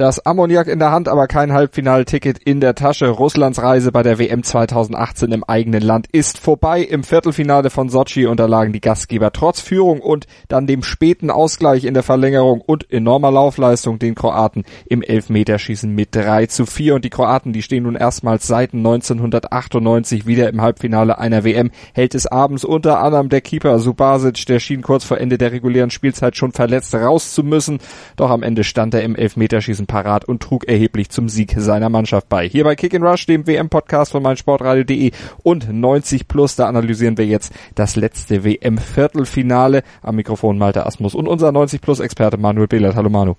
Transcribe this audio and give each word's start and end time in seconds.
Das 0.00 0.24
Ammoniak 0.24 0.66
in 0.66 0.78
der 0.78 0.92
Hand, 0.92 1.08
aber 1.08 1.26
kein 1.26 1.52
Halbfinalticket 1.52 2.38
in 2.38 2.60
der 2.60 2.74
Tasche. 2.74 3.08
Russlands 3.08 3.60
Reise 3.60 3.92
bei 3.92 4.02
der 4.02 4.18
WM 4.18 4.42
2018 4.42 5.30
im 5.30 5.44
eigenen 5.44 5.82
Land 5.82 6.06
ist 6.10 6.38
vorbei. 6.38 6.80
Im 6.80 7.04
Viertelfinale 7.04 7.68
von 7.68 7.90
Sochi 7.90 8.24
unterlagen 8.24 8.72
die 8.72 8.80
Gastgeber 8.80 9.30
trotz 9.30 9.60
Führung 9.60 10.00
und 10.00 10.26
dann 10.48 10.66
dem 10.66 10.82
späten 10.82 11.30
Ausgleich 11.30 11.84
in 11.84 11.92
der 11.92 12.02
Verlängerung 12.02 12.62
und 12.62 12.90
enormer 12.90 13.30
Laufleistung 13.30 13.98
den 13.98 14.14
Kroaten 14.14 14.64
im 14.88 15.02
Elfmeterschießen 15.02 15.94
mit 15.94 16.16
3 16.16 16.46
zu 16.46 16.64
4. 16.64 16.94
Und 16.94 17.04
die 17.04 17.10
Kroaten, 17.10 17.52
die 17.52 17.60
stehen 17.60 17.82
nun 17.82 17.94
erstmals 17.94 18.46
seit 18.46 18.72
1998 18.72 20.26
wieder 20.26 20.48
im 20.48 20.62
Halbfinale 20.62 21.18
einer 21.18 21.44
WM. 21.44 21.72
Hält 21.92 22.14
es 22.14 22.26
abends 22.26 22.64
unter 22.64 23.02
anderem 23.02 23.28
der 23.28 23.42
Keeper 23.42 23.78
Subasic, 23.78 24.46
der 24.46 24.60
schien 24.60 24.80
kurz 24.80 25.04
vor 25.04 25.18
Ende 25.18 25.36
der 25.36 25.52
regulären 25.52 25.90
Spielzeit 25.90 26.38
schon 26.38 26.52
verletzt 26.52 26.94
raus 26.94 27.34
zu 27.34 27.44
müssen. 27.44 27.80
Doch 28.16 28.30
am 28.30 28.42
Ende 28.42 28.64
stand 28.64 28.94
er 28.94 29.02
im 29.02 29.14
Elfmeterschießen 29.14 29.89
parat 29.90 30.24
und 30.24 30.40
trug 30.40 30.68
erheblich 30.68 31.10
zum 31.10 31.28
Sieg 31.28 31.54
seiner 31.58 31.88
Mannschaft 31.88 32.28
bei. 32.28 32.48
Hier 32.48 32.62
bei 32.62 32.76
Kick 32.76 32.94
and 32.94 33.04
Rush, 33.04 33.26
dem 33.26 33.46
WM-Podcast 33.46 34.12
von 34.12 34.22
meinsportradio.de 34.22 35.10
und 35.42 35.72
90 35.72 36.28
Plus, 36.28 36.54
da 36.54 36.68
analysieren 36.68 37.18
wir 37.18 37.26
jetzt 37.26 37.52
das 37.74 37.96
letzte 37.96 38.44
WM-Viertelfinale. 38.44 39.82
Am 40.02 40.14
Mikrofon 40.14 40.58
Malte 40.58 40.86
Asmus 40.86 41.16
und 41.16 41.26
unser 41.26 41.50
90 41.50 41.80
Plus-Experte 41.80 42.36
Manuel 42.36 42.68
Behlert. 42.68 42.94
Hallo 42.94 43.10
Manu. 43.10 43.34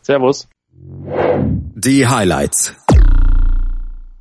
Servus. 0.00 0.48
Die 1.74 2.06
Highlights. 2.06 2.74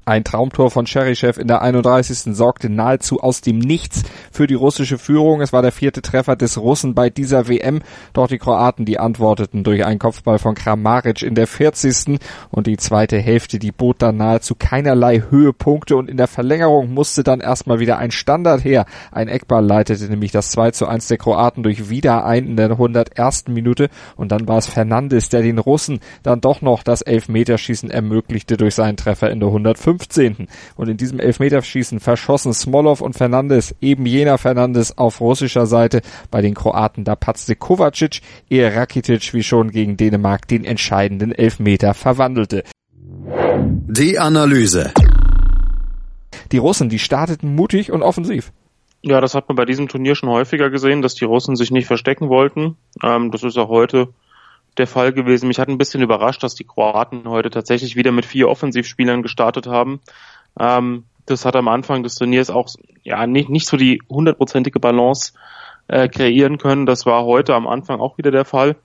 Ein 0.05 0.25
Traumtor 0.25 0.70
von 0.70 0.85
Cherichev 0.85 1.39
in 1.39 1.48
der 1.48 1.62
31. 1.62 2.35
sorgte 2.35 2.70
nahezu 2.70 3.21
aus 3.21 3.39
dem 3.39 3.59
Nichts 3.59 4.03
für 4.34 4.48
die 4.48 4.53
russische 4.53 4.98
Führung. 4.98 5.40
Es 5.40 5.54
war 5.54 5.62
der 5.62 5.71
vierte 5.71 6.01
Treffer 6.01 6.35
des 6.35 6.57
Russen 6.57 6.93
bei 6.93 7.09
dieser 7.09 7.48
WM. 7.48 7.82
Doch 8.12 8.27
die 8.27 8.37
Kroaten, 8.37 8.84
die 8.84 8.99
antworteten 8.99 9.63
durch 9.63 9.85
einen 9.85 9.99
Kopfball 9.99 10.40
von 10.40 10.55
Kramaric 10.55 11.21
in 11.21 11.35
der 11.35 11.48
40. 11.48 12.20
Und 12.51 12.68
die 12.68 12.76
zweite 12.76 13.18
Hälfte, 13.18 13.59
die 13.59 13.71
bot 13.71 14.01
dann 14.01 14.18
nahezu 14.18 14.55
keinerlei 14.55 15.24
Höhepunkte. 15.29 15.96
Und 15.96 16.09
in 16.09 16.18
der 16.18 16.27
Verlängerung 16.27 16.93
musste 16.93 17.24
dann 17.24 17.40
erstmal 17.40 17.79
wieder 17.79 17.98
ein 17.98 18.12
Standard 18.12 18.65
her. 18.65 18.85
Ein 19.13 19.29
Eckball 19.29 19.65
leitete 19.65 20.09
nämlich 20.09 20.34
das 20.34 20.51
2 20.51 20.71
zu 20.71 20.85
1 20.85 21.07
der 21.07 21.18
Kroaten 21.18 21.63
durch 21.63 21.90
wieder 21.90 22.26
ein 22.26 22.46
in 22.46 22.57
der 22.57 22.71
101. 22.71 23.46
Minute. 23.48 23.87
Und 24.18 24.34
dann 24.34 24.49
war 24.49 24.57
es 24.57 24.68
Fernandes, 24.68 25.29
der 25.29 25.43
den 25.43 25.59
Russen 25.59 26.01
dann 26.24 26.41
doch 26.41 26.62
noch 26.62 26.84
das 26.84 27.01
Elfmeterschießen 27.04 27.90
ermöglichte 27.90 28.57
durch 28.57 28.76
seinen 28.76 28.98
Treffer 28.98 29.31
in 29.31 29.40
der 29.40 29.48
105. 29.48 29.93
15. 29.98 30.48
Und 30.76 30.90
in 30.90 30.98
diesem 30.98 31.20
Elfmeterschießen 31.20 31.99
verschossen 31.99 32.54
Smolov 32.54 33.02
und 33.02 33.16
Fernandes, 33.16 33.76
eben 33.82 34.05
jener 34.05 34.38
Fernandes 34.38 34.98
auf 34.98 35.22
russischer 35.22 35.66
Seite. 35.66 36.02
Bei 36.32 36.41
den 36.41 36.55
Kroaten 36.55 37.04
da 37.04 37.16
patzte 37.16 37.55
Kovacic, 37.55 38.21
ehe 38.49 38.76
Rakitic 38.76 39.34
wie 39.34 39.44
schon 39.44 39.71
gegen 39.71 39.98
Dänemark 39.98 40.48
den 40.48 40.66
entscheidenden 40.66 41.32
Elfmeter 41.32 41.94
verwandelte. 41.94 42.64
Die 43.88 44.18
Analyse. 44.18 44.91
Die 46.52 46.58
Russen, 46.58 46.90
die 46.90 46.99
starteten 46.99 47.54
mutig 47.55 47.91
und 47.91 48.02
offensiv. 48.02 48.52
Ja, 49.02 49.20
das 49.21 49.36
hat 49.36 49.49
man 49.49 49.58
bei 49.58 49.66
diesem 49.66 49.90
Turnier 49.90 50.16
schon 50.16 50.30
häufiger 50.30 50.70
gesehen, 50.70 51.02
dass 51.02 51.14
die 51.14 51.26
Russen 51.26 51.55
sich 51.55 51.71
nicht 51.71 51.88
verstecken 51.88 52.30
wollten. 52.30 52.77
Ähm, 53.04 53.32
das 53.32 53.44
ist 53.44 53.58
auch 53.58 53.70
heute 53.70 54.10
der 54.77 54.88
Fall 54.88 55.13
gewesen. 55.13 55.48
Mich 55.48 55.60
hat 55.60 55.70
ein 55.70 55.77
bisschen 55.77 56.02
überrascht, 56.02 56.43
dass 56.43 56.55
die 56.55 56.63
Kroaten 56.63 57.27
heute 57.27 57.49
tatsächlich 57.49 57.96
wieder 57.96 58.12
mit 58.12 58.26
vier 58.26 58.49
Offensivspielern 58.49 59.21
gestartet 59.21 59.68
haben. 59.68 60.02
Ähm, 60.60 61.05
das 61.26 61.46
hat 61.46 61.55
am 61.55 61.68
Anfang 61.68 62.04
des 62.04 62.15
Turniers 62.15 62.49
auch 62.49 62.68
ja 63.04 63.26
nicht, 63.27 63.49
nicht 63.49 63.68
so 63.68 63.77
die 63.77 64.02
hundertprozentige 64.09 64.80
Balance 64.80 65.34
äh, 65.88 66.07
kreieren 66.07 66.57
können. 66.57 66.85
Das 66.85 67.06
war 67.06 67.25
heute 67.25 67.56
am 67.56 67.68
Anfang 67.68 68.00
auch 68.00 68.18
wieder 68.18 68.31
der 68.31 68.46
Fall. 68.46 68.75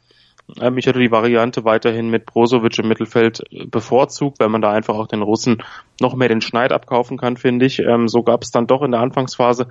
Ähm, 0.61 0.79
ich 0.79 0.87
hätte 0.87 0.99
die 0.99 1.11
Variante 1.11 1.65
weiterhin 1.65 2.11
mit 2.11 2.27
Brozovic 2.27 2.79
im 2.79 2.89
Mittelfeld 2.89 3.43
äh, 3.51 3.67
bevorzugt, 3.67 4.41
weil 4.41 4.49
man 4.49 4.63
da 4.63 4.71
einfach 4.73 4.95
auch 4.97 5.07
den 5.07 5.23
Russen 5.23 5.63
noch 6.01 6.15
mehr 6.15 6.29
den 6.29 6.41
Schneid 6.41 6.73
abkaufen 6.73 7.19
kann, 7.19 7.37
finde 7.37 7.67
ich. 7.67 7.81
Ähm, 7.81 8.09
so 8.09 8.23
gab 8.23 8.43
es 8.43 8.51
dann 8.51 8.67
doch 8.67 8.83
in 8.83 8.93
der 8.93 9.01
Anfangsphase 9.01 9.69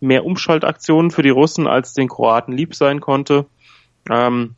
mehr 0.00 0.24
Umschaltaktionen 0.24 1.10
für 1.10 1.22
die 1.22 1.30
Russen, 1.30 1.66
als 1.66 1.94
den 1.94 2.08
Kroaten 2.08 2.52
lieb 2.52 2.74
sein 2.74 3.00
konnte. 3.00 3.46
Ähm, 4.10 4.56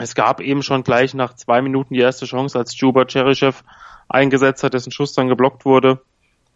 es 0.00 0.14
gab 0.14 0.40
eben 0.40 0.62
schon 0.62 0.82
gleich 0.82 1.12
nach 1.12 1.34
zwei 1.34 1.60
Minuten 1.60 1.92
die 1.92 2.00
erste 2.00 2.24
Chance, 2.24 2.58
als 2.58 2.78
Juba 2.78 3.04
Cherichev 3.04 3.62
eingesetzt 4.08 4.64
hat, 4.64 4.72
dessen 4.72 4.90
Schuss 4.90 5.12
dann 5.12 5.28
geblockt 5.28 5.66
wurde. 5.66 6.00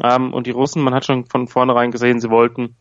Ähm, 0.02 0.32
und 0.32 0.46
die 0.46 0.50
Russen, 0.50 0.82
man 0.82 0.94
hat 0.94 1.04
schon 1.04 1.26
von 1.26 1.46
vornherein 1.46 1.90
gesehen, 1.90 2.20
sie 2.20 2.30
wollten 2.30 2.74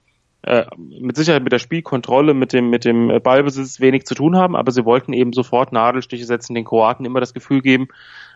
äh, 0.44 0.66
mit 0.78 1.18
Sicherheit 1.18 1.44
mit 1.44 1.52
der 1.52 1.60
Spielkontrolle, 1.60 2.34
mit 2.34 2.54
dem, 2.54 2.70
mit 2.70 2.86
dem 2.86 3.12
Ballbesitz 3.22 3.82
wenig 3.82 4.06
zu 4.06 4.16
tun 4.16 4.38
haben, 4.38 4.56
aber 4.56 4.72
sie 4.72 4.86
wollten 4.86 5.12
eben 5.12 5.34
sofort 5.34 5.74
Nadelstiche 5.74 6.26
setzen, 6.26 6.56
den 6.56 6.66
Kroaten 6.66 7.06
immer 7.06 7.20
das 7.20 7.34
Gefühl 7.34 7.62
geben, 7.62 7.90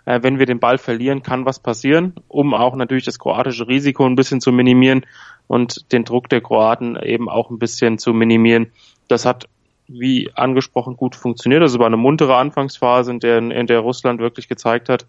äh, 0.05 0.19
wenn 0.21 0.37
wir 0.37 0.45
den 0.45 0.59
Ball 0.59 0.77
verlieren, 0.77 1.23
kann 1.23 1.45
was 1.45 1.59
passieren, 1.59 2.13
um 2.27 2.53
auch 2.53 2.75
natürlich 2.75 3.05
das 3.05 3.19
kroatische 3.19 3.69
Risiko 3.69 4.05
ein 4.05 4.15
bisschen 4.15 4.41
zu 4.41 4.51
minimieren 4.51 5.05
und 5.47 5.93
den 5.93 6.03
Druck 6.03 6.27
der 6.27 6.41
Kroaten 6.41 6.97
eben 6.97 7.29
auch 7.29 7.49
ein 7.49 7.59
bisschen 7.59 7.97
zu 7.97 8.13
minimieren. 8.13 8.71
Das 9.07 9.25
hat 9.25 9.47
wie 9.87 10.31
angesprochen 10.35 10.97
gut 10.97 11.15
funktioniert. 11.15 11.61
Also 11.61 11.79
war 11.79 11.87
eine 11.87 11.97
muntere 11.97 12.35
Anfangsphase, 12.35 13.11
in 13.11 13.19
der, 13.19 13.37
in 13.37 13.67
der 13.67 13.79
Russland 13.79 14.19
wirklich 14.19 14.47
gezeigt 14.47 14.89
hat, 14.89 15.05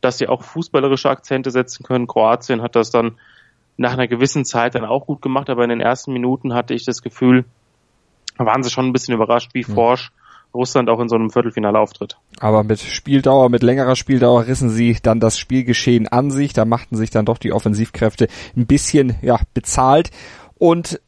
dass 0.00 0.18
sie 0.18 0.28
auch 0.28 0.42
fußballerische 0.42 1.10
Akzente 1.10 1.50
setzen 1.50 1.84
können. 1.84 2.06
Kroatien 2.06 2.62
hat 2.62 2.76
das 2.76 2.90
dann 2.90 3.18
nach 3.76 3.92
einer 3.92 4.06
gewissen 4.06 4.44
Zeit 4.44 4.74
dann 4.74 4.84
auch 4.84 5.06
gut 5.06 5.20
gemacht, 5.20 5.50
aber 5.50 5.64
in 5.64 5.70
den 5.70 5.80
ersten 5.80 6.12
Minuten 6.12 6.54
hatte 6.54 6.74
ich 6.74 6.84
das 6.84 7.02
Gefühl, 7.02 7.44
waren 8.36 8.62
sie 8.62 8.70
schon 8.70 8.86
ein 8.86 8.92
bisschen 8.92 9.14
überrascht, 9.14 9.50
wie 9.54 9.64
mhm. 9.66 9.74
forsch 9.74 10.12
Russland 10.54 10.88
auch 10.88 11.00
in 11.00 11.08
so 11.08 11.16
einem 11.16 11.30
Viertelfinale 11.30 11.78
auftritt. 11.78 12.16
Aber 12.38 12.62
mit 12.62 12.78
Spieldauer, 12.78 13.48
mit 13.48 13.62
längerer 13.62 13.96
Spieldauer 13.96 14.46
rissen 14.46 14.70
sie 14.70 14.96
dann 15.02 15.18
das 15.18 15.36
Spielgeschehen 15.36 16.06
an 16.06 16.30
sich. 16.30 16.52
Da 16.52 16.64
machten 16.64 16.96
sich 16.96 17.10
dann 17.10 17.24
doch 17.24 17.38
die 17.38 17.52
Offensivkräfte 17.52 18.28
ein 18.56 18.66
bisschen 18.66 19.16
ja, 19.20 19.40
bezahlt. 19.52 20.10
Und 20.56 21.00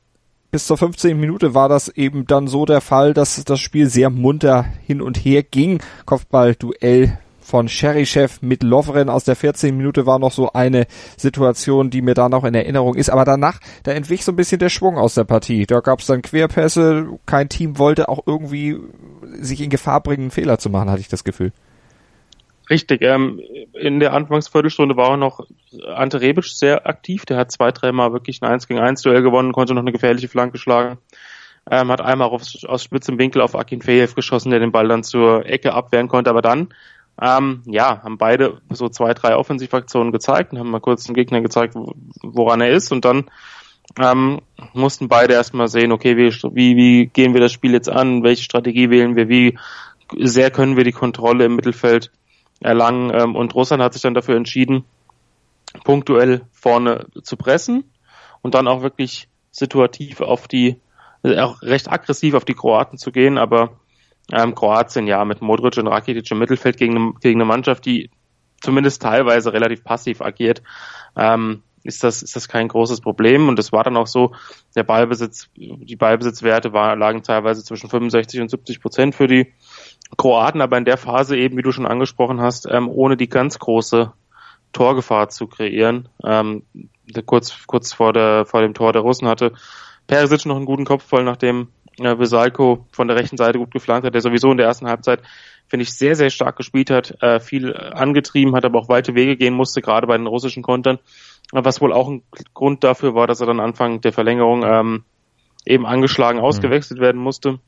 bis 0.56 0.66
zur 0.66 0.78
15. 0.78 1.20
Minute 1.20 1.52
war 1.52 1.68
das 1.68 1.90
eben 1.90 2.26
dann 2.26 2.48
so 2.48 2.64
der 2.64 2.80
Fall, 2.80 3.12
dass 3.12 3.44
das 3.44 3.60
Spiel 3.60 3.90
sehr 3.90 4.08
munter 4.08 4.64
hin 4.86 5.02
und 5.02 5.18
her 5.18 5.42
ging. 5.42 5.82
Kopfballduell 6.06 7.18
von 7.42 7.66
Cherichev 7.66 8.38
mit 8.40 8.62
Lovren 8.62 9.10
aus 9.10 9.24
der 9.24 9.36
14. 9.36 9.76
Minute 9.76 10.06
war 10.06 10.18
noch 10.18 10.32
so 10.32 10.54
eine 10.54 10.86
Situation, 11.18 11.90
die 11.90 12.00
mir 12.00 12.14
da 12.14 12.30
noch 12.30 12.44
in 12.44 12.54
Erinnerung 12.54 12.94
ist. 12.94 13.10
Aber 13.10 13.26
danach, 13.26 13.60
da 13.82 13.92
entwich 13.92 14.24
so 14.24 14.32
ein 14.32 14.36
bisschen 14.36 14.58
der 14.58 14.70
Schwung 14.70 14.96
aus 14.96 15.12
der 15.12 15.24
Partie. 15.24 15.66
Da 15.66 15.80
gab 15.80 16.00
es 16.00 16.06
dann 16.06 16.22
Querpässe. 16.22 17.06
Kein 17.26 17.50
Team 17.50 17.76
wollte 17.76 18.08
auch 18.08 18.20
irgendwie 18.24 18.78
sich 19.38 19.60
in 19.60 19.68
Gefahr 19.68 20.02
bringen, 20.02 20.22
einen 20.22 20.30
Fehler 20.30 20.58
zu 20.58 20.70
machen, 20.70 20.88
hatte 20.88 21.02
ich 21.02 21.08
das 21.08 21.22
Gefühl. 21.22 21.52
Richtig, 22.68 23.02
ähm, 23.02 23.40
in 23.74 24.00
der 24.00 24.12
Anfangsviertelstunde 24.12 24.96
war 24.96 25.10
auch 25.10 25.16
noch 25.16 25.46
Ante 25.86 26.20
Rebic 26.20 26.46
sehr 26.46 26.86
aktiv. 26.86 27.24
Der 27.24 27.36
hat 27.36 27.52
zwei, 27.52 27.70
dreimal 27.70 28.12
wirklich 28.12 28.42
ein 28.42 28.50
1 28.50 28.66
gegen 28.66 28.80
1 28.80 29.02
Duell 29.02 29.22
gewonnen, 29.22 29.52
konnte 29.52 29.74
noch 29.74 29.82
eine 29.82 29.92
gefährliche 29.92 30.28
Flanke 30.28 30.58
schlagen. 30.58 30.98
Ähm, 31.70 31.90
hat 31.90 32.00
einmal 32.00 32.28
aus, 32.28 32.64
aus 32.64 32.82
spitzem 32.82 33.18
Winkel 33.18 33.40
auf 33.40 33.54
Akin 33.54 33.82
Fejev 33.82 34.14
geschossen, 34.14 34.50
der 34.50 34.60
den 34.60 34.72
Ball 34.72 34.88
dann 34.88 35.04
zur 35.04 35.46
Ecke 35.46 35.74
abwehren 35.74 36.08
konnte. 36.08 36.30
Aber 36.30 36.42
dann, 36.42 36.68
ähm, 37.20 37.62
ja, 37.66 38.02
haben 38.02 38.18
beide 38.18 38.60
so 38.70 38.88
zwei, 38.88 39.14
drei 39.14 39.36
Offensivaktionen 39.36 40.12
gezeigt 40.12 40.52
und 40.52 40.58
haben 40.58 40.70
mal 40.70 40.80
kurz 40.80 41.04
dem 41.04 41.14
Gegner 41.14 41.40
gezeigt, 41.40 41.74
woran 42.22 42.60
er 42.60 42.70
ist. 42.70 42.90
Und 42.90 43.04
dann 43.04 43.26
ähm, 43.98 44.40
mussten 44.74 45.08
beide 45.08 45.34
erstmal 45.34 45.68
sehen, 45.68 45.92
okay, 45.92 46.16
wie, 46.16 46.32
wie, 46.54 46.76
wie 46.76 47.06
gehen 47.06 47.32
wir 47.32 47.40
das 47.40 47.52
Spiel 47.52 47.72
jetzt 47.72 47.88
an, 47.88 48.24
welche 48.24 48.42
Strategie 48.42 48.90
wählen 48.90 49.14
wir, 49.14 49.28
wie 49.28 49.56
sehr 50.18 50.50
können 50.50 50.76
wir 50.76 50.84
die 50.84 50.92
Kontrolle 50.92 51.44
im 51.44 51.56
Mittelfeld 51.56 52.10
erlangen. 52.60 53.10
Ähm, 53.14 53.36
und 53.36 53.54
Russland 53.54 53.82
hat 53.82 53.92
sich 53.92 54.02
dann 54.02 54.14
dafür 54.14 54.36
entschieden, 54.36 54.84
punktuell 55.84 56.42
vorne 56.52 57.06
zu 57.22 57.36
pressen 57.36 57.84
und 58.42 58.54
dann 58.54 58.68
auch 58.68 58.82
wirklich 58.82 59.28
situativ 59.50 60.20
auf 60.20 60.48
die, 60.48 60.76
äh, 61.22 61.38
auch 61.40 61.62
recht 61.62 61.90
aggressiv 61.90 62.34
auf 62.34 62.44
die 62.44 62.54
Kroaten 62.54 62.98
zu 62.98 63.12
gehen, 63.12 63.38
aber 63.38 63.72
ähm, 64.32 64.54
Kroatien 64.54 65.06
ja 65.06 65.24
mit 65.24 65.40
Modric 65.40 65.76
und 65.78 65.86
Rakitic 65.86 66.30
im 66.30 66.38
Mittelfeld 66.38 66.76
gegen 66.76 66.96
eine, 66.96 67.12
gegen 67.20 67.40
eine 67.40 67.48
Mannschaft, 67.48 67.86
die 67.86 68.10
zumindest 68.60 69.02
teilweise 69.02 69.52
relativ 69.52 69.84
passiv 69.84 70.20
agiert, 70.20 70.62
ähm, 71.16 71.62
ist 71.84 72.02
das, 72.02 72.22
ist 72.22 72.34
das 72.34 72.48
kein 72.48 72.68
großes 72.68 73.00
Problem. 73.00 73.48
Und 73.48 73.58
es 73.58 73.72
war 73.72 73.84
dann 73.84 73.96
auch 73.96 74.08
so, 74.08 74.34
der 74.74 74.82
Ballbesitz, 74.82 75.48
die 75.54 75.96
Ballbesitzwerte 75.96 76.72
war, 76.72 76.96
lagen 76.96 77.22
teilweise 77.22 77.62
zwischen 77.62 77.88
65 77.88 78.40
und 78.40 78.50
70 78.50 78.80
Prozent 78.80 79.14
für 79.14 79.28
die 79.28 79.52
Kroaten, 80.16 80.60
aber 80.60 80.78
in 80.78 80.84
der 80.84 80.96
Phase 80.96 81.36
eben, 81.36 81.56
wie 81.56 81.62
du 81.62 81.72
schon 81.72 81.86
angesprochen 81.86 82.40
hast, 82.40 82.66
ähm, 82.70 82.88
ohne 82.88 83.16
die 83.16 83.28
ganz 83.28 83.58
große 83.58 84.12
Torgefahr 84.72 85.28
zu 85.28 85.46
kreieren. 85.46 86.08
Ähm, 86.24 86.62
kurz, 87.24 87.66
kurz 87.66 87.92
vor, 87.92 88.12
der, 88.12 88.44
vor 88.44 88.60
dem 88.60 88.74
Tor 88.74 88.92
der 88.92 89.02
Russen 89.02 89.28
hatte 89.28 89.52
Perisic 90.06 90.46
noch 90.46 90.56
einen 90.56 90.66
guten 90.66 90.84
Kopf 90.84 91.04
voll, 91.04 91.24
nachdem 91.24 91.68
äh, 91.98 92.18
Vesalko 92.18 92.86
von 92.92 93.08
der 93.08 93.16
rechten 93.16 93.36
Seite 93.36 93.58
gut 93.58 93.72
geflankt 93.72 94.06
hat, 94.06 94.14
der 94.14 94.20
sowieso 94.20 94.50
in 94.50 94.58
der 94.58 94.66
ersten 94.66 94.86
Halbzeit, 94.86 95.22
finde 95.66 95.82
ich, 95.82 95.92
sehr, 95.94 96.14
sehr 96.14 96.30
stark 96.30 96.56
gespielt 96.56 96.90
hat, 96.90 97.20
äh, 97.22 97.40
viel 97.40 97.74
angetrieben 97.76 98.54
hat, 98.54 98.64
aber 98.64 98.78
auch 98.78 98.88
weite 98.88 99.14
Wege 99.14 99.36
gehen 99.36 99.54
musste, 99.54 99.80
gerade 99.80 100.06
bei 100.06 100.16
den 100.16 100.26
russischen 100.26 100.62
Kontern. 100.62 100.98
was 101.52 101.80
wohl 101.80 101.92
auch 101.92 102.08
ein 102.08 102.22
Grund 102.54 102.84
dafür 102.84 103.14
war, 103.14 103.26
dass 103.26 103.40
er 103.40 103.46
dann 103.46 103.60
Anfang 103.60 104.00
der 104.00 104.12
Verlängerung 104.12 104.64
ähm, 104.64 105.04
eben 105.64 105.86
angeschlagen 105.86 106.38
ausgewechselt 106.40 107.00
werden 107.00 107.20
musste. 107.20 107.58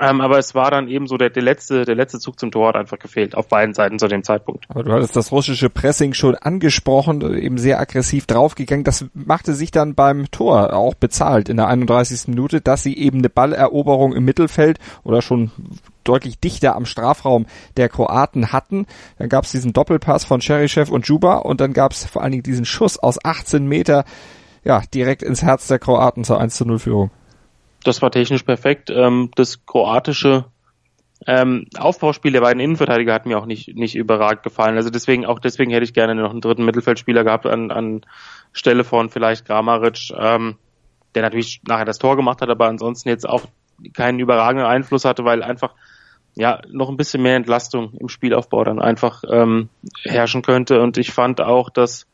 Ähm, 0.00 0.20
aber 0.20 0.38
es 0.38 0.54
war 0.54 0.70
dann 0.70 0.88
eben 0.88 1.06
so 1.06 1.16
der, 1.16 1.30
der 1.30 1.42
letzte, 1.42 1.84
der 1.84 1.94
letzte 1.94 2.18
Zug 2.18 2.38
zum 2.38 2.50
Tor 2.50 2.68
hat 2.68 2.76
einfach 2.76 2.98
gefehlt 2.98 3.34
auf 3.34 3.48
beiden 3.48 3.74
Seiten 3.74 3.98
zu 3.98 4.08
dem 4.08 4.22
Zeitpunkt. 4.24 4.64
Aber 4.68 4.82
du 4.82 4.92
hattest 4.92 5.14
das 5.14 5.30
russische 5.30 5.70
Pressing 5.70 6.14
schon 6.14 6.34
angesprochen, 6.34 7.20
eben 7.36 7.58
sehr 7.58 7.78
aggressiv 7.78 8.26
draufgegangen. 8.26 8.84
Das 8.84 9.04
machte 9.14 9.54
sich 9.54 9.70
dann 9.70 9.94
beim 9.94 10.30
Tor 10.30 10.72
auch 10.72 10.94
bezahlt 10.94 11.48
in 11.48 11.58
der 11.58 11.68
31. 11.68 12.28
Minute, 12.28 12.60
dass 12.60 12.82
sie 12.82 12.96
eben 12.96 13.18
eine 13.18 13.28
Balleroberung 13.28 14.14
im 14.14 14.24
Mittelfeld 14.24 14.78
oder 15.04 15.22
schon 15.22 15.50
deutlich 16.02 16.38
dichter 16.38 16.76
am 16.76 16.86
Strafraum 16.86 17.46
der 17.76 17.88
Kroaten 17.88 18.52
hatten. 18.52 18.86
Dann 19.18 19.28
gab 19.28 19.44
es 19.44 19.52
diesen 19.52 19.72
Doppelpass 19.72 20.24
von 20.24 20.40
Cherichev 20.40 20.90
und 20.92 21.06
Juba 21.06 21.36
und 21.36 21.60
dann 21.60 21.72
gab 21.72 21.92
es 21.92 22.04
vor 22.04 22.22
allen 22.22 22.32
Dingen 22.32 22.42
diesen 22.42 22.64
Schuss 22.64 22.98
aus 22.98 23.24
18 23.24 23.66
Meter 23.66 24.04
ja, 24.64 24.82
direkt 24.92 25.22
ins 25.22 25.42
Herz 25.42 25.66
der 25.66 25.78
Kroaten 25.78 26.24
zur 26.24 26.40
1 26.40 26.54
zu 26.56 26.64
0 26.64 26.78
Führung 26.78 27.10
das 27.84 28.02
war 28.02 28.10
technisch 28.10 28.42
perfekt. 28.42 28.90
Ähm, 28.90 29.30
das 29.36 29.64
kroatische 29.66 30.46
ähm, 31.26 31.66
Aufbauspiel 31.78 32.32
der 32.32 32.40
beiden 32.40 32.60
Innenverteidiger 32.60 33.14
hat 33.14 33.26
mir 33.26 33.38
auch 33.38 33.46
nicht, 33.46 33.76
nicht 33.76 33.94
überragend 33.94 34.42
gefallen. 34.42 34.76
Also 34.76 34.90
deswegen, 34.90 35.24
auch 35.24 35.38
deswegen 35.38 35.70
hätte 35.70 35.84
ich 35.84 35.94
gerne 35.94 36.14
noch 36.14 36.30
einen 36.30 36.40
dritten 36.40 36.64
Mittelfeldspieler 36.64 37.24
gehabt 37.24 37.46
an, 37.46 37.70
an 37.70 38.02
Stelle 38.52 38.84
von 38.84 39.10
vielleicht 39.10 39.46
Gramaric, 39.46 40.12
ähm, 40.18 40.56
der 41.14 41.22
natürlich 41.22 41.62
nachher 41.66 41.84
das 41.84 41.98
Tor 41.98 42.16
gemacht 42.16 42.42
hat, 42.42 42.50
aber 42.50 42.66
ansonsten 42.66 43.08
jetzt 43.08 43.28
auch 43.28 43.44
keinen 43.94 44.18
überragenden 44.18 44.66
Einfluss 44.66 45.04
hatte, 45.04 45.24
weil 45.24 45.42
einfach 45.42 45.74
ja 46.34 46.60
noch 46.68 46.88
ein 46.88 46.96
bisschen 46.96 47.22
mehr 47.22 47.36
Entlastung 47.36 47.92
im 47.94 48.08
Spielaufbau 48.08 48.64
dann 48.64 48.80
einfach 48.80 49.22
ähm, 49.30 49.68
herrschen 50.02 50.42
könnte. 50.42 50.80
Und 50.80 50.98
ich 50.98 51.12
fand 51.12 51.40
auch, 51.40 51.70
dass 51.70 52.06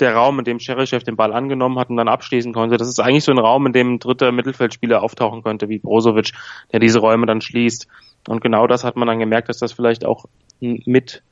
der 0.00 0.14
Raum, 0.14 0.38
in 0.38 0.44
dem 0.44 0.58
Cherichev 0.58 1.04
den 1.04 1.16
Ball 1.16 1.32
angenommen 1.32 1.78
hat 1.78 1.90
und 1.90 1.96
dann 1.96 2.08
abschließen 2.08 2.52
konnte. 2.52 2.76
Das 2.76 2.88
ist 2.88 3.00
eigentlich 3.00 3.24
so 3.24 3.32
ein 3.32 3.38
Raum, 3.38 3.66
in 3.66 3.72
dem 3.72 3.94
ein 3.94 3.98
dritter 3.98 4.32
Mittelfeldspieler 4.32 5.02
auftauchen 5.02 5.42
könnte, 5.42 5.68
wie 5.68 5.78
Brozovic, 5.78 6.32
der 6.72 6.80
diese 6.80 7.00
Räume 7.00 7.26
dann 7.26 7.40
schließt. 7.40 7.86
Und 8.28 8.42
genau 8.42 8.66
das 8.66 8.84
hat 8.84 8.96
man 8.96 9.08
dann 9.08 9.18
gemerkt, 9.18 9.48
dass 9.48 9.58
das 9.58 9.72
vielleicht 9.72 10.04
auch 10.04 10.26
mit 10.60 11.22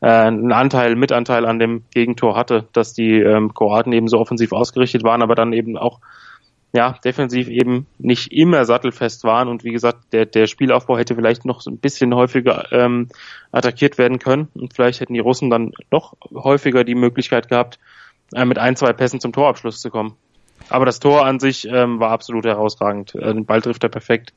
äh, 0.00 0.06
einen 0.06 0.52
Anteil, 0.52 0.96
Mitanteil 0.96 1.46
an 1.46 1.58
dem 1.58 1.84
Gegentor 1.92 2.36
hatte, 2.36 2.68
dass 2.72 2.92
die 2.92 3.20
ähm, 3.20 3.54
Kroaten 3.54 3.92
eben 3.92 4.08
so 4.08 4.18
offensiv 4.18 4.52
ausgerichtet 4.52 5.02
waren, 5.04 5.22
aber 5.22 5.34
dann 5.34 5.52
eben 5.52 5.76
auch 5.76 6.00
ja, 6.74 6.96
defensiv 7.04 7.48
eben 7.48 7.86
nicht 7.98 8.32
immer 8.32 8.64
sattelfest 8.64 9.24
waren 9.24 9.48
und 9.48 9.62
wie 9.62 9.72
gesagt, 9.72 10.12
der, 10.12 10.24
der 10.24 10.46
Spielaufbau 10.46 10.96
hätte 10.96 11.14
vielleicht 11.14 11.44
noch 11.44 11.60
so 11.60 11.70
ein 11.70 11.76
bisschen 11.76 12.14
häufiger 12.14 12.72
ähm, 12.72 13.08
attackiert 13.52 13.98
werden 13.98 14.18
können 14.18 14.48
und 14.54 14.72
vielleicht 14.74 15.00
hätten 15.00 15.12
die 15.12 15.20
Russen 15.20 15.50
dann 15.50 15.72
noch 15.90 16.14
häufiger 16.32 16.82
die 16.82 16.94
Möglichkeit 16.94 17.48
gehabt, 17.48 17.78
mit 18.32 18.58
ein, 18.58 18.76
zwei 18.76 18.92
Pässen 18.92 19.20
zum 19.20 19.32
Torabschluss 19.32 19.80
zu 19.80 19.90
kommen. 19.90 20.16
Aber 20.68 20.86
das 20.86 21.00
Tor 21.00 21.26
an 21.26 21.38
sich 21.38 21.66
ähm, 21.66 22.00
war 22.00 22.10
absolut 22.10 22.44
herausragend. 22.44 23.14
Äh, 23.14 23.34
den 23.34 23.46
Ball 23.46 23.60
trifft 23.60 23.82
er 23.84 23.90
perfekt. 23.90 24.32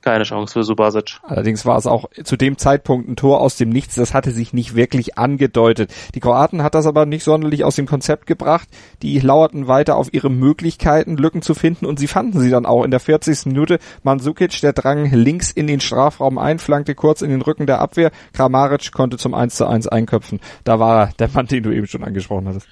Keine 0.00 0.24
Chance 0.24 0.52
für 0.52 0.64
Subasic. 0.64 1.18
Allerdings 1.22 1.64
war 1.64 1.78
es 1.78 1.86
auch 1.86 2.04
zu 2.24 2.36
dem 2.36 2.58
Zeitpunkt 2.58 3.08
ein 3.08 3.16
Tor 3.16 3.40
aus 3.40 3.56
dem 3.56 3.70
Nichts. 3.70 3.94
Das 3.94 4.12
hatte 4.12 4.32
sich 4.32 4.52
nicht 4.52 4.74
wirklich 4.74 5.16
angedeutet. 5.16 5.94
Die 6.14 6.20
Kroaten 6.20 6.62
hat 6.62 6.74
das 6.74 6.84
aber 6.84 7.06
nicht 7.06 7.24
sonderlich 7.24 7.64
aus 7.64 7.76
dem 7.76 7.86
Konzept 7.86 8.26
gebracht. 8.26 8.68
Die 9.00 9.18
lauerten 9.18 9.66
weiter 9.66 9.96
auf 9.96 10.12
ihre 10.12 10.28
Möglichkeiten, 10.28 11.16
Lücken 11.16 11.40
zu 11.40 11.54
finden 11.54 11.86
und 11.86 11.98
sie 11.98 12.06
fanden 12.06 12.38
sie 12.38 12.50
dann 12.50 12.66
auch 12.66 12.84
in 12.84 12.90
der 12.90 13.00
40. 13.00 13.46
Minute. 13.46 13.78
Mandzukic, 14.02 14.60
der 14.60 14.74
drang 14.74 15.10
links 15.10 15.50
in 15.50 15.66
den 15.66 15.80
Strafraum 15.80 16.36
ein, 16.36 16.58
flankte 16.58 16.94
kurz 16.94 17.22
in 17.22 17.30
den 17.30 17.40
Rücken 17.40 17.66
der 17.66 17.80
Abwehr. 17.80 18.10
Kramaric 18.34 18.92
konnte 18.92 19.16
zum 19.16 19.32
1 19.32 19.54
zu 19.54 19.66
1 19.66 19.88
einköpfen. 19.88 20.40
Da 20.64 20.78
war 20.78 21.00
er, 21.00 21.12
der 21.18 21.30
Mann, 21.32 21.46
den 21.46 21.62
du 21.62 21.70
eben 21.70 21.86
schon 21.86 22.04
angesprochen 22.04 22.48
hattest. 22.48 22.68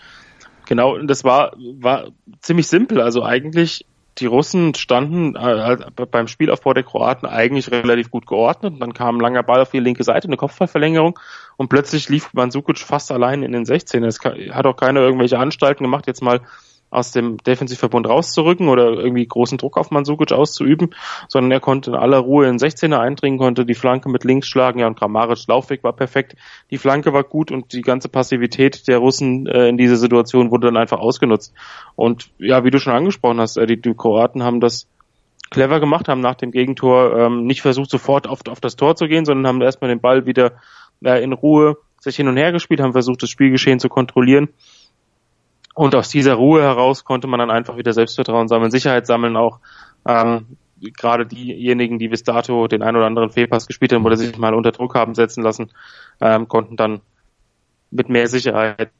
Genau, 0.73 0.97
das 0.97 1.23
war, 1.23 1.53
war 1.81 2.13
ziemlich 2.41 2.67
simpel. 2.67 3.03
Also 3.03 3.23
eigentlich, 3.23 3.85
die 4.17 4.25
Russen 4.25 4.75
standen 4.75 5.37
äh, 5.37 5.77
beim 6.11 6.29
Spielaufbau 6.29 6.73
der 6.73 6.83
Kroaten 6.83 7.27
eigentlich 7.29 7.71
relativ 7.71 8.11
gut 8.11 8.27
geordnet. 8.27 8.77
Dann 8.81 8.95
kam 8.95 9.19
ein 9.19 9.21
langer 9.21 9.43
Ball 9.43 9.61
auf 9.61 9.71
die 9.71 9.81
linke 9.81 10.03
Seite, 10.03 10.29
eine 10.29 10.39
Kopfballverlängerung 10.39 11.19
und 11.59 11.69
plötzlich 11.69 12.09
lief 12.09 12.33
Mandzukic 12.33 12.79
fast 12.79 13.13
allein 13.13 13.43
in 13.43 13.53
den 13.53 13.67
16. 13.67 14.03
Es 14.05 14.21
hat 14.21 14.65
auch 14.65 14.77
keine 14.77 15.01
irgendwelche 15.01 15.39
Anstalten 15.39 15.85
gemacht, 15.85 16.07
jetzt 16.07 16.23
mal 16.23 16.41
aus 16.93 17.11
dem 17.11 17.39
Defensivverbund 17.39 18.07
rauszurücken 18.07 18.69
oder 18.69 18.91
irgendwie 18.93 19.27
großen 19.27 19.57
Druck 19.57 19.79
auf 19.79 19.91
Mandzukic 19.91 20.33
auszuüben, 20.33 20.95
sondern 21.27 21.51
er 21.51 21.61
konnte 21.61 21.91
in 21.91 21.97
aller 21.97 22.19
Ruhe 22.19 22.47
in 22.47 22.59
16er 22.59 22.99
eindringen, 22.99 23.39
konnte 23.39 23.65
die 23.65 23.75
Flanke 23.75 24.11
mit 24.11 24.25
links 24.25 24.47
schlagen, 24.47 24.79
ja 24.79 24.87
und 24.87 24.99
Kramaric 24.99 25.47
Laufweg 25.49 25.83
war 25.83 25.95
perfekt, 25.95 26.37
die 26.71 26.77
Flanke 26.77 27.13
war 27.13 27.25
gut 27.25 27.51
und 27.51 27.73
die 27.73 27.81
ganze 27.81 28.11
Passivität 28.11 28.87
der 28.89 28.99
Russen 28.99 29.47
äh, 29.47 29.69
in 29.69 29.79
dieser 29.79 29.97
Situation 29.97 30.51
wurde 30.51 30.67
dann 30.67 30.77
einfach 30.77 31.01
ausgenutzt. 31.01 31.55
Und 31.97 32.31
ja, 32.39 32.63
wie 32.65 32.71
du 32.71 32.79
schon 32.79 32.93
angesprochen 32.93 33.41
hast, 33.41 33.57
äh, 33.57 33.67
die, 33.67 33.81
die 33.81 33.95
Kroaten 33.95 34.43
haben 34.43 34.61
das 34.61 34.87
clever 35.51 35.81
gemacht, 35.81 36.09
haben 36.09 36.21
nach 36.21 36.35
dem 36.35 36.51
Gegentor 36.51 37.17
ähm, 37.19 37.47
nicht 37.47 37.63
versucht, 37.63 37.91
sofort 37.91 38.27
auf, 38.27 38.41
auf 38.49 38.61
das 38.61 38.77
Tor 38.77 38.97
zu 38.97 39.07
gehen, 39.07 39.25
sondern 39.25 39.47
haben 39.47 39.63
erstmal 39.63 39.89
den 39.89 40.01
Ball 40.01 40.27
wieder 40.27 40.53
äh, 41.03 41.23
in 41.23 41.33
Ruhe 41.33 41.77
sich 42.01 42.17
hin 42.17 42.29
und 42.29 42.37
her 42.37 42.53
gespielt, 42.53 42.81
haben 42.81 42.93
versucht, 42.93 43.23
das 43.23 43.31
Spielgeschehen 43.31 43.79
zu 43.79 43.89
kontrollieren 43.89 44.49
und 45.75 45.95
aus 45.95 46.09
dieser 46.09 46.35
Ruhe 46.35 46.63
heraus 46.63 47.05
konnte 47.05 47.27
man 47.27 47.39
dann 47.39 47.51
einfach 47.51 47.77
wieder 47.77 47.93
Selbstvertrauen 47.93 48.49
sammeln, 48.49 48.71
Sicherheit 48.71 49.07
sammeln 49.07 49.37
auch. 49.37 49.61
Ähm, 50.07 50.57
gerade 50.91 51.27
diejenigen, 51.27 51.99
die 51.99 52.09
bis 52.09 52.25
dato 52.25 52.67
den 52.67 52.83
ein 52.83 52.97
oder 52.97 53.07
anderen 53.07 53.31
Fehlpass 53.31 53.67
gespielt 53.67 53.93
haben 53.93 54.05
oder 54.05 54.17
sich 54.17 54.37
mal 54.37 54.55
unter 54.55 54.73
Druck 54.73 54.95
haben 54.95 55.15
setzen 55.15 55.43
lassen, 55.43 55.71
ähm, 56.21 56.49
konnten 56.49 56.77
dann 56.77 57.01
mit 57.91 58.09
mehr 58.09 58.27
Sicherheit 58.27 58.91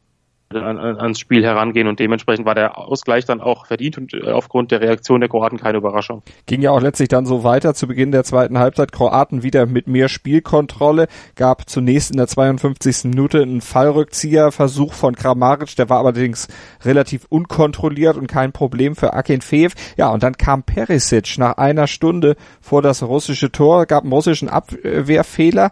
an, 0.57 0.79
ans 0.79 1.21
Spiel 1.21 1.45
herangehen 1.45 1.87
und 1.87 2.01
dementsprechend 2.01 2.47
war 2.47 2.55
der 2.55 2.79
Ausgleich 2.79 3.25
dann 3.25 3.41
auch 3.41 3.67
verdient 3.67 3.99
und 3.99 4.15
äh, 4.15 4.31
aufgrund 4.31 4.71
der 4.71 4.81
Reaktion 4.81 5.21
der 5.21 5.29
Kroaten 5.29 5.59
keine 5.59 5.79
Überraschung. 5.79 6.23
Ging 6.47 6.63
ja 6.63 6.71
auch 6.71 6.81
letztlich 6.81 7.09
dann 7.09 7.27
so 7.27 7.45
weiter 7.45 7.75
zu 7.75 7.87
Beginn 7.87 8.13
der 8.13 8.25
zweiten 8.25 8.59
Halbzeit. 8.59 8.93
Kroaten 8.93 9.43
wieder 9.43 9.67
mit 9.67 9.87
mehr 9.87 10.09
Spielkontrolle, 10.09 11.09
gab 11.37 11.69
zunächst 11.69 12.11
in 12.11 12.17
der 12.17 12.27
52. 12.27 13.05
Minute 13.05 13.43
einen 13.43 13.61
Fallrückzieherversuch 13.61 14.93
von 14.93 15.15
Kramaric, 15.15 15.77
der 15.77 15.89
war 15.89 15.99
allerdings 15.99 16.49
relativ 16.85 17.27
unkontrolliert 17.29 18.17
und 18.17 18.27
kein 18.27 18.53
Problem 18.53 18.97
für 18.97 19.13
Akinfeev. 19.13 19.75
Ja, 19.97 20.11
und 20.11 20.23
dann 20.23 20.37
kam 20.37 20.63
Perisic 20.63 21.39
nach 21.39 21.57
einer 21.57 21.87
Stunde 21.87 22.37
vor 22.61 22.83
das 22.83 23.03
russische 23.03 23.53
Tor, 23.53 23.87
gab 23.87 24.05
einen 24.05 24.13
russischen 24.13 24.49
Abwehrfehler, 24.49 25.71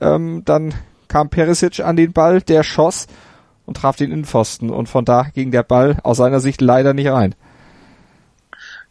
ähm, 0.00 0.42
dann 0.44 0.74
kam 1.08 1.28
Perisic 1.28 1.80
an 1.80 1.96
den 1.96 2.12
Ball, 2.12 2.40
der 2.40 2.62
schoss 2.62 3.06
und 3.72 3.78
traf 3.78 3.96
den 3.96 4.12
Innenpfosten 4.12 4.68
und 4.68 4.90
von 4.90 5.06
da 5.06 5.22
ging 5.34 5.50
der 5.50 5.62
Ball 5.62 5.96
aus 6.02 6.18
seiner 6.18 6.40
Sicht 6.40 6.60
leider 6.60 6.92
nicht 6.92 7.08
rein. 7.08 7.34